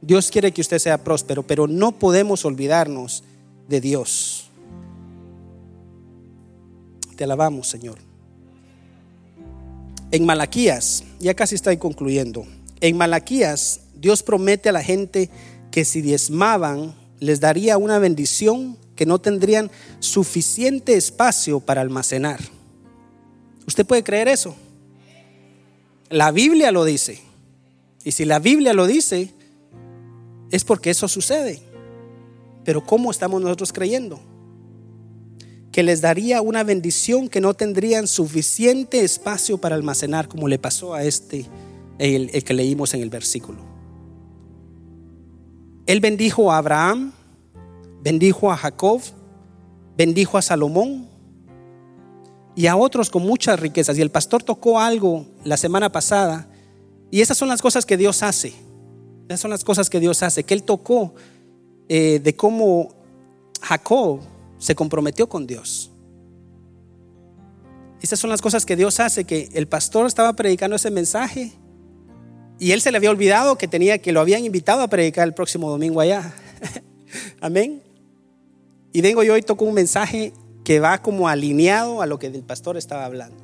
[0.00, 3.24] Dios quiere que usted sea próspero, pero no podemos olvidarnos
[3.68, 4.48] de Dios.
[7.16, 7.98] Te alabamos, Señor.
[10.12, 12.46] En Malaquías, ya casi estoy concluyendo.
[12.80, 15.30] En Malaquías, Dios promete a la gente
[15.72, 19.70] que si diezmaban, les daría una bendición que no tendrían
[20.00, 22.40] suficiente espacio para almacenar.
[23.66, 24.56] ¿Usted puede creer eso?
[26.08, 27.20] La Biblia lo dice.
[28.04, 29.30] Y si la Biblia lo dice,
[30.50, 31.60] es porque eso sucede.
[32.64, 34.20] Pero ¿cómo estamos nosotros creyendo?
[35.72, 40.94] Que les daría una bendición que no tendrían suficiente espacio para almacenar, como le pasó
[40.94, 41.46] a este,
[41.98, 43.58] el, el que leímos en el versículo.
[45.86, 47.12] Él bendijo a Abraham,
[48.06, 49.00] bendijo a Jacob,
[49.96, 51.08] bendijo a Salomón
[52.54, 53.98] y a otros con muchas riquezas.
[53.98, 56.48] Y el pastor tocó algo la semana pasada.
[57.10, 58.52] Y esas son las cosas que Dios hace.
[59.26, 60.44] Esas son las cosas que Dios hace.
[60.44, 61.14] Que Él tocó
[61.88, 62.94] eh, de cómo
[63.60, 64.20] Jacob
[64.58, 65.90] se comprometió con Dios.
[68.00, 69.24] Esas son las cosas que Dios hace.
[69.24, 71.54] Que el pastor estaba predicando ese mensaje.
[72.60, 75.34] Y él se le había olvidado que tenía que lo habían invitado a predicar el
[75.34, 76.32] próximo domingo allá.
[77.40, 77.85] Amén.
[78.92, 80.32] Y vengo yo y toco un mensaje
[80.64, 83.36] que va como alineado a lo que el pastor estaba hablando.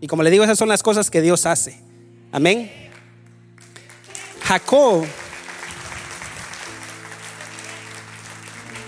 [0.00, 1.78] Y como le digo, esas son las cosas que Dios hace.
[2.32, 2.70] Amén.
[4.42, 5.04] Jacob,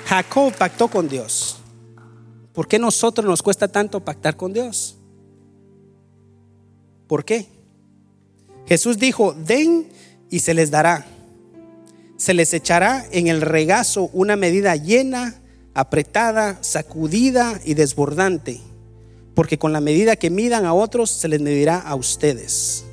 [0.07, 1.59] Jacob pactó con Dios.
[2.53, 4.97] ¿Por qué nosotros nos cuesta tanto pactar con Dios?
[7.07, 7.47] ¿Por qué?
[8.67, 9.89] Jesús dijo, den
[10.31, 11.07] y se les dará.
[12.17, 15.38] Se les echará en el regazo una medida llena
[15.79, 18.61] apretada, sacudida y desbordante,
[19.35, 22.85] porque con la medida que midan a otros se les medirá a ustedes.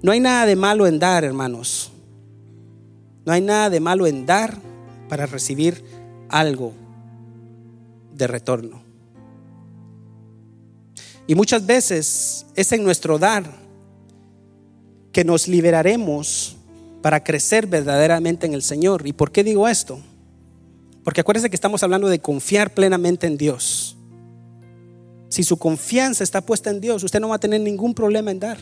[0.00, 1.92] No hay nada de malo en dar, hermanos.
[3.26, 4.56] No hay nada de malo en dar
[5.10, 5.84] para recibir
[6.30, 6.72] algo
[8.14, 8.80] de retorno.
[11.26, 13.44] Y muchas veces es en nuestro dar
[15.12, 16.56] que nos liberaremos
[17.02, 19.06] para crecer verdaderamente en el Señor.
[19.06, 20.00] ¿Y por qué digo esto?
[21.10, 23.96] Porque acuérdense que estamos hablando de confiar plenamente en Dios.
[25.28, 28.38] Si su confianza está puesta en Dios, usted no va a tener ningún problema en
[28.38, 28.58] dar.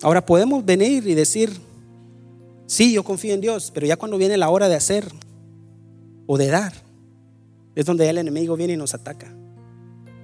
[0.00, 1.52] Ahora podemos venir y decir,
[2.64, 5.12] sí, yo confío en Dios, pero ya cuando viene la hora de hacer
[6.26, 6.72] o de dar,
[7.74, 9.30] es donde el enemigo viene y nos ataca.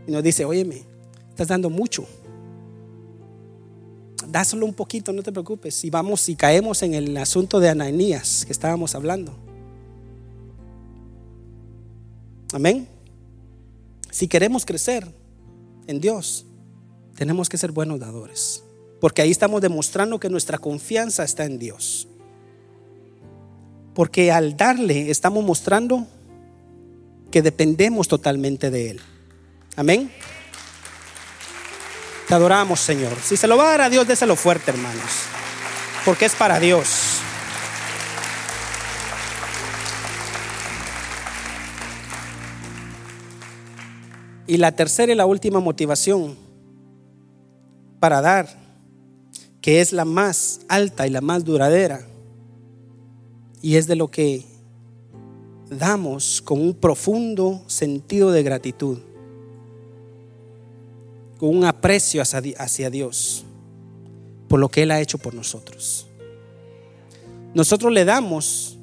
[0.06, 0.82] Y nos dice, óyeme,
[1.28, 2.06] estás dando mucho.
[4.28, 5.84] Dáselo un poquito, no te preocupes.
[5.84, 9.41] Y vamos y caemos en el asunto de Ananías que estábamos hablando.
[12.52, 12.88] Amén.
[14.10, 15.06] Si queremos crecer
[15.86, 16.44] en Dios,
[17.16, 18.62] tenemos que ser buenos dadores.
[19.00, 22.06] Porque ahí estamos demostrando que nuestra confianza está en Dios.
[23.94, 26.06] Porque al darle estamos mostrando
[27.30, 29.00] que dependemos totalmente de Él.
[29.76, 30.10] Amén.
[32.28, 33.16] Te adoramos, Señor.
[33.22, 35.10] Si se lo va a dar a Dios, déselo fuerte, hermanos.
[36.04, 37.11] porque es para Dios.
[44.52, 46.36] Y la tercera y la última motivación
[48.00, 48.50] para dar,
[49.62, 52.06] que es la más alta y la más duradera,
[53.62, 54.44] y es de lo que
[55.70, 58.98] damos con un profundo sentido de gratitud,
[61.38, 63.46] con un aprecio hacia, Dios
[64.48, 66.08] por lo que Él ha hecho por nosotros.
[67.54, 68.76] Nosotros le damos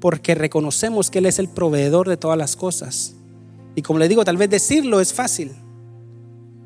[0.00, 3.14] porque reconocemos que Él es el proveedor de todas las cosas.
[3.74, 5.52] Y como le digo, tal vez decirlo es fácil,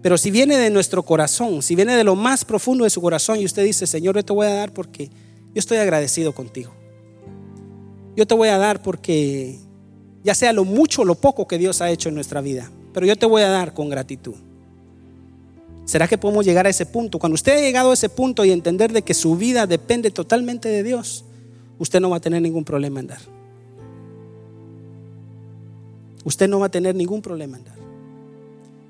[0.05, 3.41] pero si viene de nuestro corazón, si viene de lo más profundo de su corazón
[3.41, 6.75] y usted dice, Señor, yo te voy a dar porque yo estoy agradecido contigo.
[8.15, 9.59] Yo te voy a dar porque
[10.23, 13.07] ya sea lo mucho o lo poco que Dios ha hecho en nuestra vida, pero
[13.07, 14.35] yo te voy a dar con gratitud.
[15.87, 17.19] ¿Será que podemos llegar a ese punto?
[17.19, 20.69] Cuando usted ha llegado a ese punto y entender de que su vida depende totalmente
[20.69, 21.25] de Dios,
[21.79, 23.21] usted no va a tener ningún problema en dar.
[26.25, 27.79] Usted no va a tener ningún problema en dar.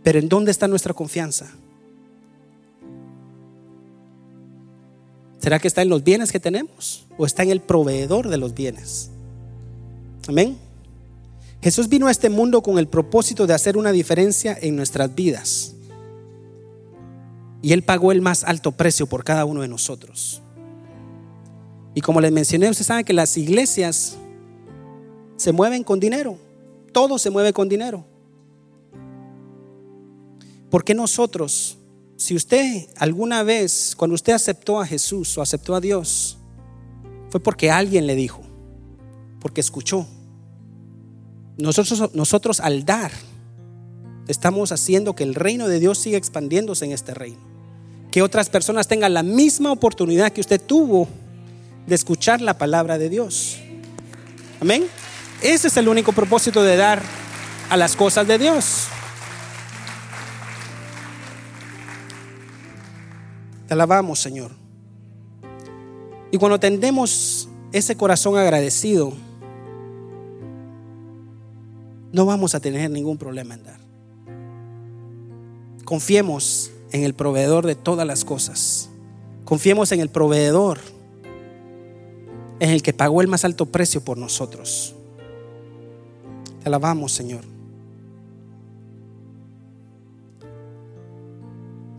[0.02, 1.50] Pero ¿en dónde está nuestra confianza?
[5.38, 8.54] ¿Será que está en los bienes que tenemos o está en el proveedor de los
[8.54, 9.10] bienes?
[10.26, 10.56] Amén.
[11.60, 15.74] Jesús vino a este mundo con el propósito de hacer una diferencia en nuestras vidas.
[17.62, 20.42] Y Él pagó el más alto precio por cada uno de nosotros.
[21.94, 24.16] Y como les mencioné, ustedes saben que las iglesias
[25.36, 26.36] se mueven con dinero.
[26.94, 28.04] Todo se mueve con dinero.
[30.70, 31.76] ¿Por qué nosotros,
[32.16, 36.38] si usted alguna vez, cuando usted aceptó a Jesús o aceptó a Dios,
[37.30, 38.42] fue porque alguien le dijo,
[39.40, 40.06] porque escuchó?
[41.58, 43.10] Nosotros, nosotros al dar,
[44.28, 47.40] estamos haciendo que el reino de Dios siga expandiéndose en este reino.
[48.12, 51.08] Que otras personas tengan la misma oportunidad que usted tuvo
[51.88, 53.58] de escuchar la palabra de Dios.
[54.60, 54.84] Amén.
[55.44, 57.02] Ese es el único propósito de dar
[57.68, 58.86] a las cosas de Dios.
[63.68, 64.52] Te alabamos, Señor.
[66.30, 69.12] Y cuando tendemos ese corazón agradecido,
[72.10, 73.80] no vamos a tener ningún problema en dar.
[75.84, 78.88] Confiemos en el proveedor de todas las cosas.
[79.44, 80.78] Confiemos en el proveedor,
[82.60, 84.94] en el que pagó el más alto precio por nosotros.
[86.64, 87.44] Te alabamos, Señor.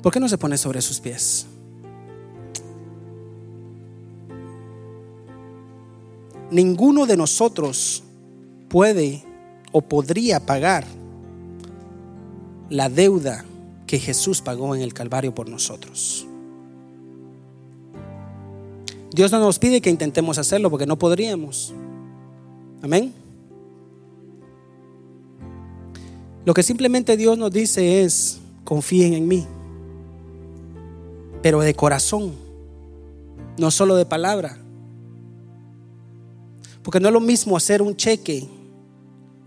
[0.04, 1.48] ¿Por qué no se pone sobre sus pies?
[6.56, 8.02] ninguno de nosotros
[8.70, 9.24] puede
[9.72, 10.86] o podría pagar
[12.70, 13.44] la deuda
[13.86, 16.26] que Jesús pagó en el Calvario por nosotros.
[19.12, 21.74] Dios no nos pide que intentemos hacerlo porque no podríamos.
[22.82, 23.25] Amén.
[26.46, 29.46] Lo que simplemente Dios nos dice es, confíen en mí,
[31.42, 32.34] pero de corazón,
[33.58, 34.60] no solo de palabra.
[36.84, 38.48] Porque no es lo mismo hacer un cheque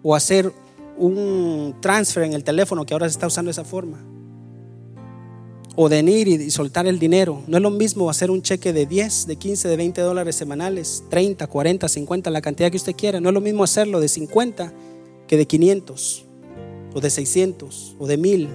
[0.02, 0.52] o hacer
[0.96, 3.98] un transfer en el teléfono que ahora se está usando de esa forma.
[5.76, 7.44] O de ir y soltar el dinero.
[7.46, 11.04] No es lo mismo hacer un cheque de 10, de 15, de 20 dólares semanales,
[11.10, 13.20] 30, 40, 50, la cantidad que usted quiera.
[13.20, 14.72] No es lo mismo hacerlo de 50
[15.28, 16.27] que de 500
[16.98, 18.48] o de 600 o de 1000.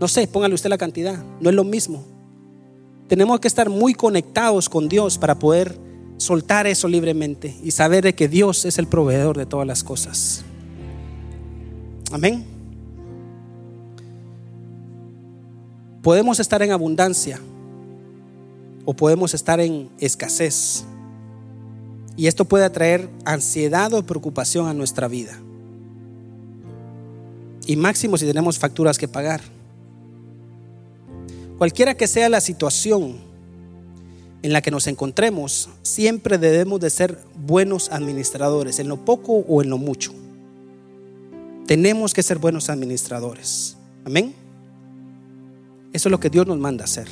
[0.00, 1.22] No sé, póngale usted la cantidad.
[1.40, 2.04] No es lo mismo.
[3.06, 5.78] Tenemos que estar muy conectados con Dios para poder
[6.16, 10.44] soltar eso libremente y saber de que Dios es el proveedor de todas las cosas.
[12.10, 12.44] Amén.
[16.02, 17.40] Podemos estar en abundancia
[18.84, 20.84] o podemos estar en escasez.
[22.16, 25.38] Y esto puede traer ansiedad o preocupación a nuestra vida.
[27.66, 29.42] Y máximo si tenemos facturas que pagar.
[31.58, 33.16] Cualquiera que sea la situación,
[34.42, 39.60] en la que nos encontremos, siempre debemos de ser buenos administradores, en lo poco o
[39.60, 40.12] en lo mucho.
[41.66, 43.76] Tenemos que ser buenos administradores.
[44.04, 44.32] Amén.
[45.92, 47.08] Eso es lo que Dios nos manda hacer.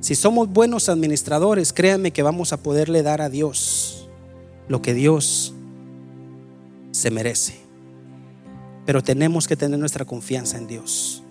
[0.00, 4.08] Si somos buenos administradores, créanme que vamos a poderle dar a Dios
[4.66, 5.54] lo que Dios
[6.90, 7.61] se merece.
[8.84, 11.22] Pero tenemos que tener nuestra confianza en Dios.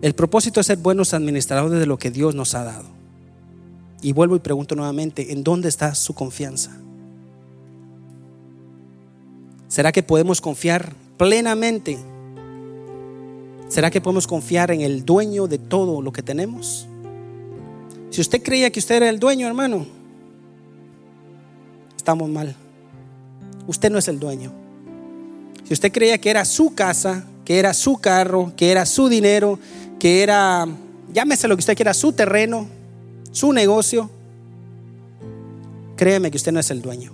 [0.00, 2.86] El propósito es ser buenos administradores de lo que Dios nos ha dado.
[4.00, 6.76] Y vuelvo y pregunto nuevamente, ¿en dónde está su confianza?
[9.66, 11.98] ¿Será que podemos confiar plenamente
[13.68, 16.88] ¿Será que podemos confiar en el dueño de todo lo que tenemos?
[18.10, 19.86] Si usted creía que usted era el dueño, hermano,
[21.94, 22.56] estamos mal.
[23.68, 24.50] Usted no es el dueño.
[25.64, 29.58] Si usted creía que era su casa, que era su carro, que era su dinero,
[29.98, 30.66] que era,
[31.12, 32.66] llámese lo que usted quiera, su terreno,
[33.30, 34.10] su negocio,
[35.96, 37.12] créeme que usted no es el dueño.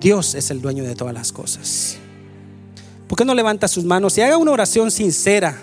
[0.00, 1.98] Dios es el dueño de todas las cosas.
[3.08, 5.58] ¿Por qué no levanta sus manos y haga una oración sincera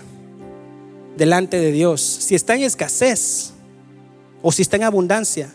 [1.16, 2.02] delante de Dios?
[2.02, 3.52] Si está en escasez
[4.42, 5.50] o si está en abundancia,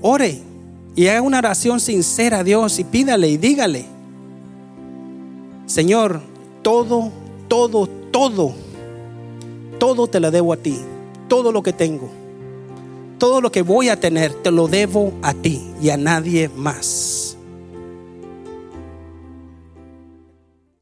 [0.00, 0.53] ore
[0.96, 3.86] y haga una oración sincera a Dios y pídale y dígale,
[5.66, 6.20] Señor,
[6.62, 7.10] todo,
[7.48, 8.54] todo, todo,
[9.78, 10.78] todo te lo debo a ti,
[11.28, 12.10] todo lo que tengo,
[13.18, 17.33] todo lo que voy a tener, te lo debo a ti y a nadie más.